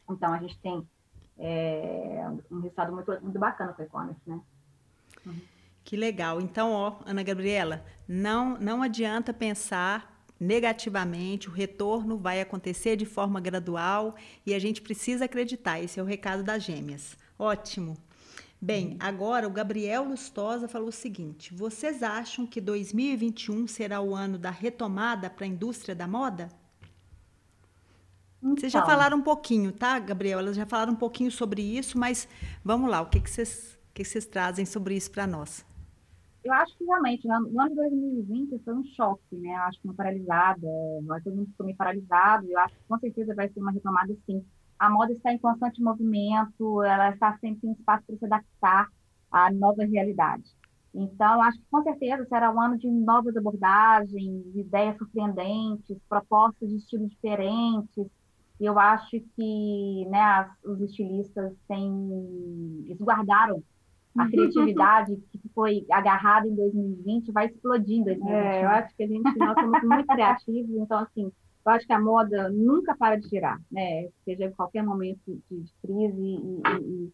Então, 0.10 0.34
a 0.34 0.38
gente 0.38 0.60
tem 0.60 0.86
é, 1.38 2.26
um 2.52 2.62
resultado 2.62 2.94
muito, 2.94 3.12
muito 3.22 3.40
bacana 3.40 3.74
com 3.74 3.82
o 3.82 3.86
e-commerce, 3.86 4.22
né? 4.26 4.40
Uhum. 5.26 5.42
Que 5.84 5.98
legal. 5.98 6.40
Então, 6.40 6.72
ó, 6.72 7.00
Ana 7.06 7.24
Gabriela, 7.24 7.84
não, 8.08 8.58
não 8.58 8.82
adianta 8.82 9.34
pensar 9.34 10.26
negativamente, 10.40 11.48
o 11.50 11.52
retorno 11.52 12.18
vai 12.18 12.42
acontecer 12.42 12.96
de 12.96 13.06
forma 13.06 13.40
gradual 13.40 14.16
e 14.46 14.54
a 14.54 14.60
gente 14.60 14.82
precisa 14.82 15.26
acreditar. 15.26 15.82
Esse 15.82 16.00
é 16.00 16.04
o 16.04 16.06
recado 16.06 16.44
das 16.44 16.64
gêmeas. 16.64 17.18
Ótimo. 17.38 17.98
Bem, 18.62 18.96
agora 19.00 19.46
o 19.48 19.52
Gabriel 19.52 20.06
Lustosa 20.06 20.70
falou 20.70 20.88
o 20.88 20.92
seguinte: 20.92 21.54
vocês 21.54 22.02
acham 22.02 22.48
que 22.48 22.62
2021 22.62 23.68
será 23.68 24.00
o 24.00 24.16
ano 24.16 24.38
da 24.38 24.52
retomada 24.52 25.30
para 25.30 25.44
a 25.46 25.50
indústria 25.50 25.94
da 25.94 26.08
moda? 26.08 26.50
Então. 28.44 28.58
Vocês 28.58 28.72
já 28.72 28.86
falaram 28.86 29.18
um 29.18 29.22
pouquinho, 29.22 29.72
tá, 29.72 29.98
Gabriel? 30.00 30.40
Elas 30.40 30.56
já 30.56 30.66
falaram 30.66 30.94
um 30.94 30.98
pouquinho 30.98 31.32
sobre 31.32 31.62
isso, 31.62 31.98
mas 31.98 32.28
vamos 32.64 32.90
lá, 32.90 33.02
o 33.02 33.06
que, 33.06 33.22
que, 33.22 33.30
vocês, 33.30 33.80
o 33.90 33.94
que 33.94 34.04
vocês 34.04 34.26
trazem 34.26 34.66
sobre 34.66 34.96
isso 34.96 35.10
para 35.10 35.26
nós? 35.26 35.66
Eu 36.44 36.52
acho 36.52 36.78
que 36.78 36.84
realmente, 36.84 37.26
no 37.26 37.62
ano 37.62 37.70
de 37.70 37.76
2020 37.76 38.62
foi 38.66 38.74
um 38.74 38.84
choque, 38.84 39.38
né? 39.38 39.52
Eu 39.52 39.62
acho 39.62 39.80
que 39.80 39.88
uma 39.88 39.94
paralisada, 39.94 40.68
nós 41.04 41.24
todo 41.24 41.38
mundo 41.38 41.50
ficou 41.52 41.66
meio 41.66 41.78
paralisado, 41.78 42.46
eu 42.50 42.60
acho 42.60 42.76
que 42.76 42.82
com 42.86 43.00
certeza 43.00 43.34
vai 43.34 43.48
ser 43.48 43.62
uma 43.62 43.72
retomada 43.72 44.14
sim 44.26 44.44
a 44.84 44.90
moda 44.90 45.14
está 45.14 45.32
em 45.32 45.38
constante 45.38 45.82
movimento, 45.82 46.84
ela 46.84 47.12
está 47.12 47.38
sempre 47.38 47.70
em 47.70 47.72
espaço 47.72 48.04
para 48.06 48.18
se 48.18 48.26
adaptar 48.26 48.88
à 49.32 49.50
nova 49.50 49.86
realidade. 49.86 50.44
Então, 50.94 51.42
acho 51.42 51.58
que 51.58 51.66
com 51.72 51.82
certeza 51.84 52.26
será 52.26 52.52
um 52.52 52.62
ano 52.62 52.78
de 52.78 52.90
novas 52.90 53.36
abordagens, 53.38 54.46
ideias 54.54 54.98
surpreendentes, 54.98 55.98
propostas 56.10 56.70
de 56.70 56.76
estilos 56.76 57.10
diferentes. 57.12 58.08
E 58.60 58.66
eu 58.66 58.78
acho 58.80 59.20
que 59.36 60.06
né, 60.10 60.20
as, 60.20 60.64
os 60.64 60.80
estilistas 60.82 61.54
têm, 61.68 62.86
eles 62.86 63.02
guardaram 63.02 63.64
a 64.18 64.28
criatividade 64.28 65.16
que 65.32 65.42
foi 65.56 65.86
agarrada 65.92 66.48
em 66.48 66.56
2020 66.56 67.32
vai 67.32 67.48
explodir 67.48 67.98
em 67.98 68.04
2021. 68.04 68.38
É, 68.38 68.64
eu 68.64 68.70
acho 68.70 68.96
que 68.96 69.04
a 69.04 69.08
gente, 69.08 69.38
nós 69.38 69.60
somos 69.60 69.84
muito 69.84 70.08
criativos, 70.08 70.76
então, 70.76 71.00
assim, 71.00 71.32
eu 71.66 71.72
acho 71.72 71.88
que 71.88 71.94
a 71.94 72.00
moda 72.00 72.50
nunca 72.50 72.96
para 72.96 73.16
de 73.16 73.28
girar, 73.28 73.60
né? 73.72 74.10
Seja 74.24 74.46
em 74.46 74.52
qualquer 74.52 74.84
momento 74.84 75.20
de, 75.26 75.62
de 75.62 75.72
crise 75.82 76.22
e, 76.22 76.62
e, 76.82 77.12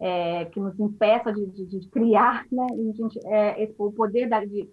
é, 0.00 0.44
que 0.46 0.58
nos 0.58 0.78
impeça 0.80 1.32
de, 1.32 1.46
de, 1.46 1.66
de 1.66 1.88
criar, 1.88 2.44
né? 2.50 2.66
Gente, 2.96 3.20
é, 3.26 3.62
esse, 3.62 3.74
o 3.78 3.92
poder 3.92 4.28
da, 4.28 4.44
de, 4.44 4.68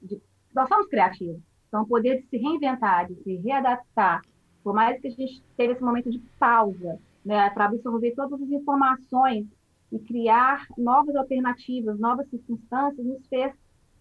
nós 0.56 0.68
somos 0.68 0.88
criativos, 0.88 1.40
então 1.68 1.84
o 1.84 1.88
poder 1.88 2.22
de 2.22 2.28
se 2.30 2.38
reinventar, 2.38 3.08
de 3.08 3.16
se 3.22 3.36
readaptar, 3.38 4.22
por 4.70 4.76
mais 4.76 5.02
que 5.02 5.08
a 5.08 5.10
gente 5.10 5.42
teve 5.58 5.74
esse 5.74 5.82
momento 5.82 6.12
de 6.12 6.20
pausa, 6.38 7.00
né? 7.26 7.50
Para 7.50 7.66
absorver 7.66 8.12
todas 8.12 8.40
as 8.40 8.50
informações 8.52 9.48
e 9.92 9.98
criar 9.98 10.68
novas 10.78 11.16
alternativas, 11.16 11.98
novas 11.98 12.30
circunstâncias, 12.30 13.04
nos 13.04 13.26
fez 13.26 13.52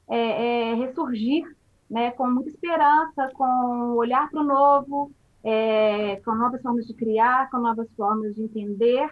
é, 0.06 0.72
é 0.72 0.74
ressurgir 0.74 1.42
né, 1.88 2.10
com 2.10 2.30
muita 2.30 2.50
esperança, 2.50 3.30
com 3.32 3.94
olhar 3.96 4.30
para 4.30 4.42
o 4.42 4.44
novo, 4.44 5.10
é, 5.42 6.16
com 6.16 6.34
novas 6.34 6.60
formas 6.60 6.86
de 6.86 6.92
criar, 6.92 7.48
com 7.50 7.56
novas 7.56 7.88
formas 7.96 8.34
de 8.34 8.42
entender 8.42 9.08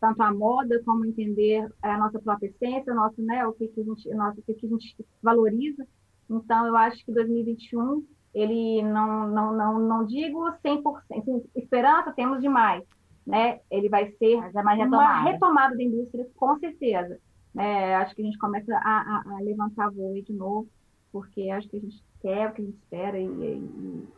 tanto 0.00 0.22
a 0.22 0.32
moda 0.32 0.80
como 0.84 1.04
entender 1.04 1.68
a 1.82 1.98
nossa 1.98 2.20
própria 2.20 2.46
essência, 2.46 2.94
nosso, 2.94 3.20
né, 3.20 3.44
o 3.44 3.52
que, 3.52 3.66
que 3.66 3.80
a 3.80 3.84
gente, 3.84 4.08
nosso, 4.14 4.38
o 4.38 4.42
que, 4.44 4.54
que 4.54 4.66
a 4.66 4.68
gente 4.68 4.96
valoriza. 5.20 5.84
Então, 6.30 6.68
eu 6.68 6.76
acho 6.76 7.04
que 7.04 7.12
2021 7.12 8.06
ele 8.34 8.82
não, 8.82 9.28
não, 9.28 9.52
não, 9.52 9.78
não 9.78 10.06
digo 10.06 10.50
100%, 10.64 10.82
assim, 11.18 11.42
esperança 11.56 12.12
temos 12.12 12.40
demais, 12.40 12.84
né? 13.26 13.60
Ele 13.70 13.88
vai 13.88 14.10
ser 14.12 14.36
uma 14.36 14.74
retomada. 14.74 15.30
retomada 15.30 15.76
da 15.76 15.82
indústria, 15.82 16.26
com 16.36 16.58
certeza. 16.58 17.18
É, 17.58 17.96
acho 17.96 18.14
que 18.14 18.22
a 18.22 18.24
gente 18.24 18.38
começa 18.38 18.72
a, 18.76 18.78
a, 18.78 19.36
a 19.36 19.40
levantar 19.40 19.90
voo 19.90 20.14
de 20.22 20.32
novo, 20.32 20.68
porque 21.10 21.50
acho 21.50 21.68
que 21.68 21.76
a 21.76 21.80
gente 21.80 22.02
quer, 22.22 22.48
o 22.48 22.52
que 22.52 22.62
a 22.62 22.64
gente 22.64 22.76
espera 22.76 23.18
e, 23.18 23.26
e, 23.26 24.08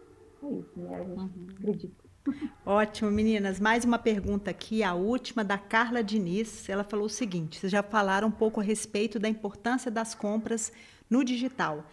é 0.43 0.51
isso, 0.51 0.73
né? 0.77 0.97
A 0.97 1.05
gente 1.05 1.21
uhum. 1.21 1.47
acredita. 1.57 2.05
Ótimo, 2.67 3.11
meninas. 3.11 3.59
Mais 3.59 3.85
uma 3.85 3.99
pergunta 3.99 4.51
aqui, 4.51 4.83
a 4.83 4.95
última 4.95 5.43
da 5.43 5.57
Carla 5.57 6.03
Diniz. 6.03 6.69
Ela 6.69 6.85
falou 6.85 7.07
o 7.07 7.11
seguinte: 7.11 7.59
vocês 7.59 7.73
já 7.73 7.83
falaram 7.83 8.29
um 8.29 8.33
pouco 8.33 8.61
a 8.61 8.63
respeito 8.63 9.19
da 9.19 9.29
importância 9.29 9.91
das 9.91 10.15
compras 10.15 10.73
no 11.09 11.25
digital. 11.25 11.85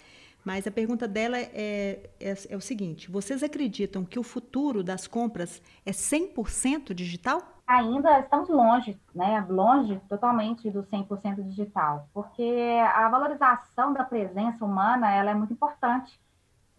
Mas 0.44 0.66
a 0.66 0.72
pergunta 0.72 1.08
dela 1.08 1.38
é, 1.38 2.10
é, 2.20 2.34
é, 2.50 2.56
o 2.56 2.62
seguinte: 2.62 3.12
vocês 3.12 3.44
acreditam 3.44 4.06
que 4.06 4.20
o 4.20 4.24
futuro 4.24 4.84
das 4.84 5.08
compras 5.08 5.62
é 5.86 5.92
100% 5.92 6.94
digital? 6.94 7.42
Ainda 7.68 8.20
estamos 8.20 8.50
longe, 8.50 9.00
né? 9.14 9.46
Longe 9.48 10.02
totalmente 10.10 10.72
do 10.72 10.84
100% 10.84 11.44
digital, 11.44 12.08
porque 12.14 12.80
a 12.96 13.08
valorização 13.10 13.94
da 13.94 14.04
presença 14.04 14.66
humana 14.66 15.14
ela 15.14 15.32
é 15.32 15.34
muito 15.34 15.54
importante. 15.54 16.20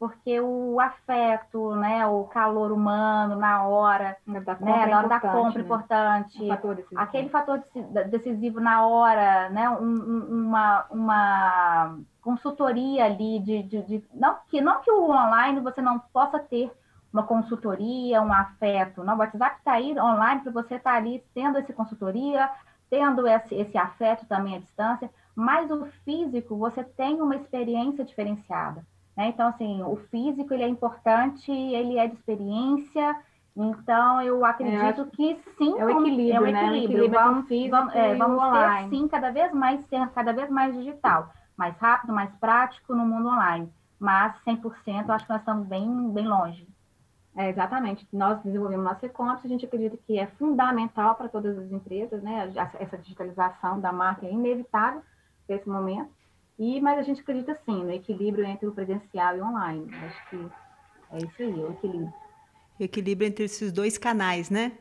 Porque 0.01 0.41
o 0.41 0.81
afeto, 0.81 1.75
né, 1.77 2.07
o 2.07 2.25
calor 2.25 2.73
humano 2.73 3.37
na 3.37 3.65
hora, 3.65 4.17
né, 4.27 4.41
na 4.41 4.97
hora 4.97 5.09
da 5.09 5.21
compra 5.21 5.59
né? 5.59 5.61
importante, 5.61 6.49
fator 6.49 6.85
aquele 6.97 7.29
fator 7.29 7.63
decisivo 8.09 8.61
na 8.61 8.87
hora, 8.87 9.51
né, 9.51 9.69
um, 9.69 10.47
uma, 10.47 10.87
uma 10.91 11.99
consultoria 12.23 13.05
ali 13.05 13.39
de, 13.41 13.63
de, 13.63 13.83
de, 13.83 14.05
não 14.15 14.37
que 14.49 14.61
não 14.61 14.81
que 14.81 14.91
o 14.91 15.11
online 15.11 15.61
você 15.61 15.81
não 15.81 15.99
possa 15.99 16.39
ter 16.39 16.71
uma 17.13 17.25
consultoria, 17.25 18.23
um 18.23 18.33
afeto, 18.33 19.03
não, 19.03 19.15
o 19.15 19.19
WhatsApp 19.19 19.57
está 19.59 19.73
aí 19.73 19.99
online 19.99 20.43
para 20.43 20.53
você 20.53 20.77
estar 20.77 20.93
tá 20.93 20.97
ali 20.97 21.25
tendo 21.35 21.59
essa 21.59 21.73
consultoria, 21.73 22.49
tendo 22.89 23.27
esse, 23.27 23.55
esse 23.55 23.77
afeto 23.77 24.27
também 24.27 24.57
à 24.57 24.59
distância, 24.59 25.11
mas 25.35 25.71
o 25.71 25.87
físico 26.05 26.57
você 26.57 26.85
tem 26.85 27.21
uma 27.21 27.37
experiência 27.37 28.05
diferenciada. 28.05 28.85
Né? 29.17 29.29
Então, 29.29 29.49
assim, 29.49 29.83
o 29.83 29.97
físico 30.11 30.55
ele 30.55 30.63
é 30.63 30.69
importante, 30.69 31.51
ele 31.51 31.99
é 31.99 32.07
de 32.07 32.15
experiência. 32.15 33.17
Então, 33.57 34.23
eu 34.23 34.45
acredito 34.45 35.03
é, 35.03 35.17
que 35.17 35.39
sim, 35.59 35.79
é 35.79 35.85
o 35.85 35.91
equilíbrio, 35.91 36.35
é 36.35 36.41
o 36.41 36.43
né? 36.45 36.51
equilíbrio, 36.51 37.09
né? 37.11 37.19
vamos, 37.19 37.49
vamos, 37.71 37.95
é, 37.95 38.15
vamos 38.15 38.59
ter 38.59 38.89
sim 38.89 39.09
cada 39.09 39.31
vez 39.31 39.53
mais 39.53 39.85
ser 39.87 40.09
cada 40.11 40.33
vez 40.33 40.49
mais 40.49 40.75
digital, 40.75 41.31
mais 41.61 41.77
rápido, 41.77 42.15
mais 42.15 42.35
prático 42.37 42.95
no 42.95 43.05
mundo 43.05 43.29
online. 43.29 43.71
Mas 43.99 44.35
100% 44.47 45.07
eu 45.07 45.15
acho 45.15 45.27
que 45.27 45.31
nós 45.31 45.43
estamos 45.43 45.69
bem, 45.69 46.11
bem 46.11 46.27
longe. 46.27 46.67
É, 47.37 47.51
exatamente. 47.51 48.09
Nós 48.11 48.43
desenvolvemos 48.43 48.85
nosso 48.85 49.05
e-commerce, 49.05 49.47
a 49.47 49.51
gente 49.51 49.67
acredita 49.67 49.97
que 50.07 50.19
é 50.19 50.27
fundamental 50.39 51.15
para 51.15 51.29
todas 51.29 51.59
as 51.59 51.71
empresas, 51.71 52.23
né? 52.23 52.51
Essa 52.79 52.97
digitalização 52.97 53.79
da 53.79 53.93
marca 53.93 54.27
é 54.27 54.33
inevitável 54.33 55.03
nesse 55.47 55.69
momento. 55.69 56.11
E, 56.59 56.81
mas 56.81 56.99
a 56.99 57.03
gente 57.03 57.21
acredita 57.21 57.55
sim 57.67 57.85
no 57.85 57.93
equilíbrio 57.93 58.45
entre 58.47 58.67
o 58.67 58.73
presencial 58.73 59.37
e 59.37 59.41
o 59.41 59.45
online. 59.45 59.95
Acho 60.07 60.31
que 60.31 60.51
é 61.13 61.19
isso 61.19 61.43
aí, 61.43 61.65
o 61.65 61.73
equilíbrio. 61.73 62.13
Equilíbrio 62.81 63.29
entre 63.29 63.45
esses 63.45 63.71
dois 63.71 63.99
canais, 63.99 64.49
né? 64.49 64.73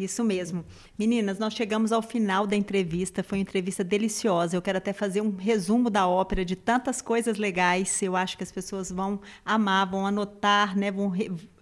Isso 0.00 0.24
mesmo. 0.24 0.64
Meninas, 0.98 1.38
nós 1.38 1.52
chegamos 1.52 1.92
ao 1.92 2.00
final 2.00 2.46
da 2.46 2.56
entrevista. 2.56 3.22
Foi 3.22 3.36
uma 3.36 3.42
entrevista 3.42 3.84
deliciosa. 3.84 4.56
Eu 4.56 4.62
quero 4.62 4.78
até 4.78 4.94
fazer 4.94 5.20
um 5.20 5.36
resumo 5.36 5.90
da 5.90 6.08
ópera 6.08 6.42
de 6.42 6.56
tantas 6.56 7.02
coisas 7.02 7.36
legais. 7.36 8.00
Eu 8.00 8.16
acho 8.16 8.34
que 8.34 8.42
as 8.42 8.50
pessoas 8.50 8.90
vão 8.90 9.20
amar, 9.44 9.90
vão 9.90 10.06
anotar, 10.06 10.74
né? 10.74 10.90
Vão 10.90 11.12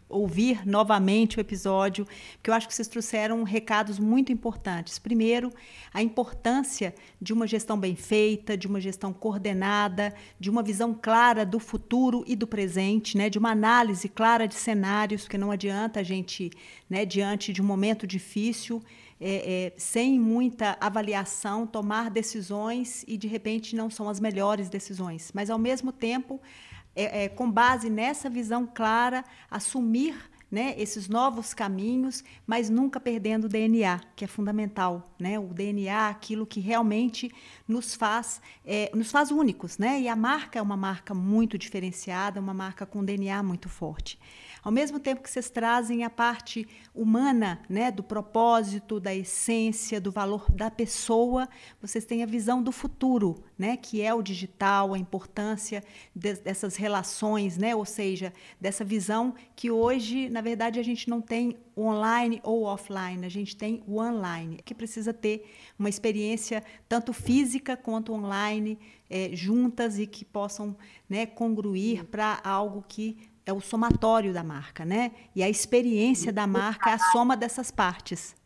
ouvir 0.08 0.66
novamente 0.66 1.38
o 1.38 1.40
episódio, 1.40 2.06
porque 2.34 2.50
eu 2.50 2.54
acho 2.54 2.66
que 2.66 2.74
vocês 2.74 2.88
trouxeram 2.88 3.42
recados 3.42 3.98
muito 3.98 4.32
importantes. 4.32 4.98
Primeiro, 4.98 5.52
a 5.92 6.02
importância 6.02 6.94
de 7.20 7.32
uma 7.32 7.46
gestão 7.46 7.78
bem 7.78 7.94
feita, 7.94 8.56
de 8.56 8.66
uma 8.66 8.80
gestão 8.80 9.12
coordenada, 9.12 10.14
de 10.40 10.48
uma 10.48 10.62
visão 10.62 10.94
clara 10.94 11.44
do 11.44 11.58
futuro 11.58 12.24
e 12.26 12.34
do 12.34 12.46
presente, 12.46 13.16
né, 13.16 13.28
de 13.28 13.38
uma 13.38 13.50
análise 13.50 14.08
clara 14.08 14.48
de 14.48 14.54
cenários, 14.54 15.22
porque 15.22 15.38
não 15.38 15.50
adianta 15.50 16.00
a 16.00 16.02
gente, 16.02 16.50
né, 16.88 17.04
diante 17.04 17.52
de 17.52 17.60
um 17.60 17.64
momento 17.66 18.06
difícil, 18.06 18.82
é, 19.20 19.66
é, 19.66 19.72
sem 19.76 20.18
muita 20.18 20.76
avaliação, 20.80 21.66
tomar 21.66 22.08
decisões 22.08 23.04
e 23.08 23.16
de 23.16 23.26
repente 23.26 23.74
não 23.74 23.90
são 23.90 24.08
as 24.08 24.20
melhores 24.20 24.68
decisões. 24.68 25.32
Mas 25.34 25.50
ao 25.50 25.58
mesmo 25.58 25.90
tempo 25.90 26.40
é, 26.98 27.24
é, 27.24 27.28
com 27.28 27.48
base 27.48 27.88
nessa 27.88 28.28
visão 28.28 28.66
clara, 28.66 29.24
assumir 29.48 30.16
né, 30.50 30.74
esses 30.78 31.08
novos 31.08 31.54
caminhos, 31.54 32.24
mas 32.46 32.68
nunca 32.68 32.98
perdendo 32.98 33.44
o 33.44 33.48
DNA, 33.48 34.00
que 34.16 34.24
é 34.24 34.28
fundamental. 34.28 35.14
Né? 35.18 35.38
O 35.38 35.46
DNA, 35.46 36.08
aquilo 36.08 36.46
que 36.46 36.58
realmente 36.58 37.30
nos 37.68 37.94
faz, 37.94 38.40
é, 38.64 38.90
nos 38.94 39.12
faz 39.12 39.30
únicos. 39.30 39.78
Né? 39.78 40.00
E 40.00 40.08
a 40.08 40.16
marca 40.16 40.58
é 40.58 40.62
uma 40.62 40.76
marca 40.76 41.14
muito 41.14 41.56
diferenciada, 41.56 42.40
uma 42.40 42.54
marca 42.54 42.84
com 42.84 43.04
DNA 43.04 43.42
muito 43.42 43.68
forte. 43.68 44.18
Ao 44.62 44.72
mesmo 44.72 44.98
tempo 44.98 45.22
que 45.22 45.30
vocês 45.30 45.48
trazem 45.48 46.04
a 46.04 46.10
parte 46.10 46.66
humana, 46.94 47.60
né, 47.68 47.90
do 47.90 48.02
propósito, 48.02 48.98
da 48.98 49.14
essência, 49.14 50.00
do 50.00 50.10
valor 50.10 50.50
da 50.50 50.70
pessoa, 50.70 51.48
vocês 51.80 52.04
têm 52.04 52.22
a 52.22 52.26
visão 52.26 52.62
do 52.62 52.72
futuro, 52.72 53.42
né, 53.56 53.76
que 53.76 54.02
é 54.02 54.12
o 54.12 54.22
digital, 54.22 54.94
a 54.94 54.98
importância 54.98 55.82
de, 56.14 56.34
dessas 56.34 56.76
relações, 56.76 57.56
né, 57.56 57.74
ou 57.74 57.84
seja, 57.84 58.32
dessa 58.60 58.84
visão 58.84 59.34
que 59.54 59.70
hoje, 59.70 60.28
na 60.28 60.40
verdade, 60.40 60.80
a 60.80 60.82
gente 60.82 61.08
não 61.08 61.20
tem 61.20 61.56
online 61.76 62.40
ou 62.42 62.64
offline, 62.64 63.24
a 63.24 63.28
gente 63.28 63.56
tem 63.56 63.82
o 63.86 64.00
online, 64.00 64.58
que 64.64 64.74
precisa 64.74 65.14
ter 65.14 65.48
uma 65.78 65.88
experiência 65.88 66.64
tanto 66.88 67.12
física 67.12 67.76
quanto 67.76 68.12
online 68.12 68.78
é, 69.08 69.30
juntas 69.32 69.98
e 69.98 70.06
que 70.06 70.24
possam 70.24 70.76
né, 71.08 71.24
congruir 71.24 72.04
para 72.04 72.40
algo 72.42 72.84
que 72.86 73.16
é 73.48 73.52
o 73.52 73.60
somatório 73.62 74.30
da 74.30 74.44
marca, 74.44 74.84
né? 74.84 75.10
E 75.34 75.42
a 75.42 75.48
experiência 75.48 76.30
da 76.30 76.46
marca 76.46 76.90
é 76.90 76.92
a 76.92 76.98
soma 76.98 77.34
dessas 77.34 77.70
partes. 77.70 78.36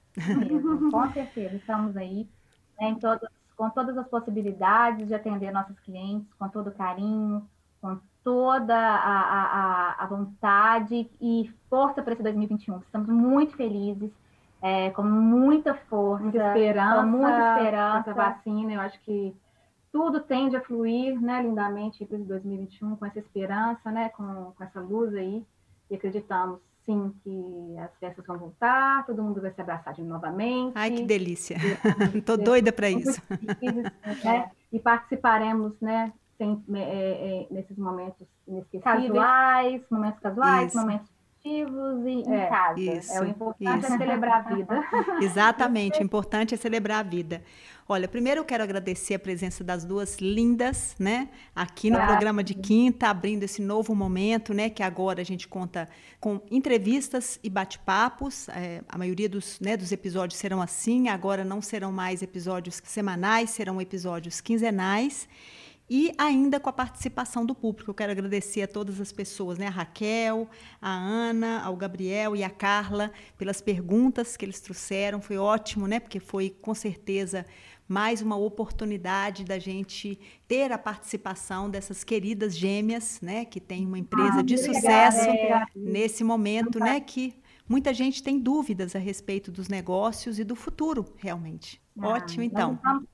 com 0.93 1.13
certeza, 1.13 1.57
estamos 1.57 1.97
aí 1.97 2.29
né, 2.81 2.91
em 2.91 2.95
todos, 2.95 3.29
com 3.57 3.69
todas 3.71 3.99
as 3.99 4.07
possibilidades 4.07 5.09
de 5.09 5.15
atender 5.15 5.51
nossos 5.51 5.77
clientes, 5.81 6.33
com 6.39 6.49
todo 6.49 6.71
carinho, 6.71 7.45
com 7.81 7.99
toda 8.23 8.77
a, 8.77 9.97
a, 9.99 10.05
a 10.05 10.07
vontade 10.07 11.11
e 11.21 11.53
força 11.69 12.01
para 12.01 12.13
esse 12.13 12.23
2021. 12.23 12.79
Estamos 12.79 13.09
muito 13.09 13.57
felizes, 13.57 14.13
é, 14.61 14.91
com 14.91 15.03
muita 15.03 15.75
força, 15.75 16.23
muita 16.23 16.47
esperança, 16.47 17.03
com 17.03 17.09
muita 17.09 17.57
esperança. 17.57 18.11
Essa 18.11 18.15
vacina, 18.15 18.73
eu 18.73 18.81
acho 18.81 19.01
que 19.01 19.35
tudo 19.93 20.21
tende 20.21 20.57
a 20.57 20.61
fluir 20.63 21.21
né, 21.21 21.43
lindamente 21.43 22.05
para 22.07 22.17
2021 22.19 22.97
com 22.97 23.07
essa 23.07 23.19
esperança, 23.19 23.91
né, 23.91 24.09
com, 24.09 24.53
com 24.57 24.65
essa 24.65 24.81
luz 24.81 25.15
aí, 25.15 25.45
e 25.91 25.95
acreditamos 25.95 26.61
sim 26.85 27.15
que 27.23 27.79
as 27.79 27.95
festas 27.99 28.27
vão 28.27 28.39
voltar, 28.39 29.07
todo 29.07 29.23
mundo 29.23 29.41
vai 29.41 29.53
se 29.53 29.61
abraçar 29.61 29.95
de 29.95 30.03
novamente. 30.03 30.73
Ai, 30.75 30.91
que 30.91 31.05
delícia! 31.05 31.57
Estou 32.15 32.37
doida 32.37 32.73
para 32.73 32.91
isso. 32.91 33.23
Né? 34.25 34.51
E 34.73 34.81
participaremos, 34.81 35.75
né, 35.81 36.13
sem, 36.39 36.65
é, 36.75 36.81
é, 36.81 37.47
nesses 37.51 37.77
momentos 37.77 38.27
inesquecíveis. 38.49 39.07
Casuais, 39.07 39.83
momentos 39.91 40.21
casuais, 40.21 40.69
isso. 40.69 40.79
momentos 40.79 41.09
e 41.45 41.61
é, 41.61 41.65
em 41.65 42.49
casa. 42.49 42.81
Isso, 42.81 43.13
é 43.13 43.21
o 43.21 43.27
importante 43.27 43.85
isso. 43.85 43.93
é 43.95 43.99
celebrar 43.99 44.47
a 44.47 44.55
vida. 44.55 44.85
Exatamente, 45.21 46.01
o 46.01 46.03
importante 46.03 46.55
é 46.55 46.57
celebrar 46.57 47.01
a 47.01 47.03
vida. 47.03 47.43
Olha, 47.89 48.07
primeiro 48.07 48.41
eu 48.41 48.45
quero 48.45 48.63
agradecer 48.63 49.15
a 49.15 49.19
presença 49.19 49.65
das 49.65 49.85
duas 49.85 50.17
lindas, 50.19 50.95
né? 50.99 51.29
Aqui 51.55 51.91
no 51.91 51.99
programa 51.99 52.43
de 52.45 52.55
quinta, 52.55 53.09
abrindo 53.09 53.43
esse 53.43 53.61
novo 53.61 53.93
momento, 53.93 54.55
né? 54.55 54.71
Que 54.71 54.85
agora 54.85 55.21
a 55.21 55.25
gente 55.25 55.49
conta 55.49 55.89
com 56.21 56.41
entrevistas 56.49 57.41
e 57.43 57.51
bate-papos. 57.51 58.49
É, 58.51 58.83
a 58.89 58.97
maioria 58.97 59.29
dos, 59.29 59.59
né, 59.59 59.77
dos 59.77 59.91
episódios 59.91 60.39
serão 60.39 60.63
assim, 60.63 61.09
agora 61.09 61.45
não 61.45 61.61
serão 61.61 61.91
mais 61.91 62.23
episódios 62.23 62.81
semanais, 62.85 63.51
serão 63.51 63.81
episódios 63.81 64.41
quinzenais 64.41 65.29
e 65.89 66.13
ainda 66.17 66.59
com 66.59 66.69
a 66.69 66.73
participação 66.73 67.45
do 67.45 67.55
público. 67.55 67.91
Eu 67.91 67.95
quero 67.95 68.13
agradecer 68.13 68.63
a 68.63 68.69
todas 68.69 69.01
as 69.01 69.13
pessoas, 69.13 69.59
né? 69.59 69.67
a 69.67 69.71
Raquel, 69.71 70.49
a 70.81 70.91
Ana, 70.91 71.63
ao 71.63 71.77
Gabriel 71.77 72.35
e 72.35 72.43
a 72.43 72.51
Carla, 72.51 73.13
pelas 73.37 73.61
perguntas 73.61 74.37
que 74.37 74.45
eles 74.45 74.61
trouxeram. 74.61 75.21
Foi 75.21 75.37
ótimo, 75.37 75.87
né? 75.87 76.01
porque 76.01 76.21
foi 76.21 76.51
com 76.51 76.75
certeza 76.75 77.45
mais 77.89 78.23
uma 78.23 78.37
oportunidade 78.37 79.45
da 79.45 79.59
gente 79.59 80.19
ter 80.49 80.73
a 80.73 80.79
participação 80.79 81.69
dessas 81.69 82.03
queridas 82.03 82.57
gêmeas, 82.57 83.21
né, 83.21 83.45
que 83.45 83.61
tem 83.61 83.85
uma 83.85 83.99
empresa 83.99 84.39
ah, 84.39 84.43
de 84.43 84.57
sucesso 84.57 85.29
é. 85.29 85.67
nesse 85.77 86.25
momento, 86.25 86.79
né, 86.79 87.01
que 87.01 87.35
muita 87.69 87.93
gente 87.93 88.23
tem 88.23 88.39
dúvidas 88.39 88.97
a 88.97 88.99
respeito 88.99 89.51
dos 89.51 89.69
negócios 89.69 90.39
e 90.39 90.45
do 90.45 90.57
futuro, 90.57 91.05
realmente. 91.17 91.83
Ah, 91.99 92.09
Ótimo, 92.09 92.43
então. 92.43 92.75
Estamos, 92.75 93.05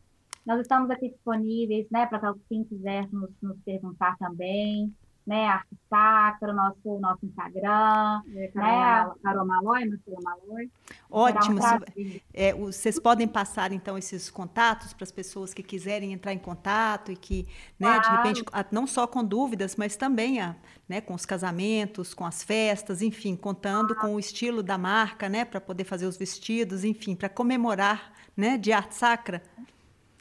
nós 0.48 0.60
estamos, 0.60 0.90
aqui 0.90 1.10
disponíveis, 1.10 1.86
né, 1.90 2.06
para 2.06 2.34
quem 2.48 2.64
quiser 2.64 3.06
nos, 3.12 3.30
nos 3.40 3.58
perguntar 3.64 4.16
também 4.18 4.92
né? 5.28 5.46
Arte 5.46 5.76
Sacra, 5.90 6.54
nosso, 6.54 6.98
nosso 6.98 7.26
Instagram, 7.26 8.22
é, 8.34 8.50
né? 8.54 9.10
Carol 9.22 9.46
Malói, 9.46 9.84
Marcela 9.84 10.18
Malói. 10.22 10.70
Ótimo. 11.10 11.60
Um 11.60 12.20
é, 12.32 12.54
vocês 12.54 12.98
podem 12.98 13.28
passar, 13.28 13.70
então, 13.70 13.98
esses 13.98 14.30
contatos 14.30 14.94
para 14.94 15.04
as 15.04 15.12
pessoas 15.12 15.52
que 15.52 15.62
quiserem 15.62 16.14
entrar 16.14 16.32
em 16.32 16.38
contato 16.38 17.12
e 17.12 17.16
que, 17.16 17.46
né, 17.78 18.00
claro. 18.00 18.02
de 18.02 18.16
repente, 18.16 18.44
não 18.72 18.86
só 18.86 19.06
com 19.06 19.22
dúvidas, 19.22 19.76
mas 19.76 19.96
também 19.96 20.40
a, 20.40 20.56
né, 20.88 21.02
com 21.02 21.12
os 21.12 21.26
casamentos, 21.26 22.14
com 22.14 22.24
as 22.24 22.42
festas, 22.42 23.02
enfim, 23.02 23.36
contando 23.36 23.92
ah. 23.92 23.96
com 23.96 24.14
o 24.14 24.18
estilo 24.18 24.62
da 24.62 24.78
marca, 24.78 25.28
né, 25.28 25.44
para 25.44 25.60
poder 25.60 25.84
fazer 25.84 26.06
os 26.06 26.16
vestidos, 26.16 26.84
enfim, 26.84 27.14
para 27.14 27.28
comemorar, 27.28 28.14
né, 28.34 28.56
de 28.56 28.72
arte 28.72 28.94
sacra. 28.94 29.42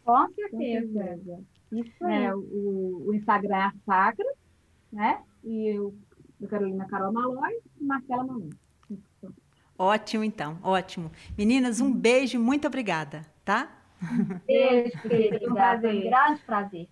Com 0.07 0.33
certeza. 0.33 1.43
Isso 1.69 2.05
é, 2.05 2.33
o, 2.33 3.03
o 3.07 3.13
Instagram 3.13 3.57
é 3.57 3.71
Sacra, 3.85 4.25
né? 4.89 5.21
E 5.43 5.67
eu, 5.67 5.93
do 6.39 6.47
Carolina 6.47 6.87
Carol 6.87 7.11
Malói 7.11 7.51
e 7.77 7.83
Marcela 7.83 8.23
Malói. 8.23 8.49
Ótimo, 9.77 10.23
então, 10.23 10.57
ótimo. 10.63 11.11
Meninas, 11.37 11.81
um 11.81 11.93
beijo 11.93 12.37
e 12.37 12.39
muito 12.39 12.65
obrigada, 12.65 13.25
tá? 13.43 13.69
Beijo, 14.47 14.97
querida. 15.03 15.45
Um 15.45 15.53
prazer, 15.53 15.93
um 15.93 16.09
grande 16.09 16.41
prazer. 16.43 16.87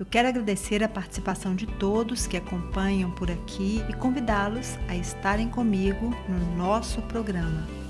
Eu 0.00 0.06
quero 0.06 0.28
agradecer 0.28 0.82
a 0.82 0.88
participação 0.88 1.54
de 1.54 1.66
todos 1.76 2.26
que 2.26 2.38
acompanham 2.38 3.10
por 3.10 3.30
aqui 3.30 3.82
e 3.90 3.92
convidá-los 3.92 4.78
a 4.88 4.96
estarem 4.96 5.50
comigo 5.50 6.10
no 6.26 6.56
nosso 6.56 7.02
programa. 7.02 7.81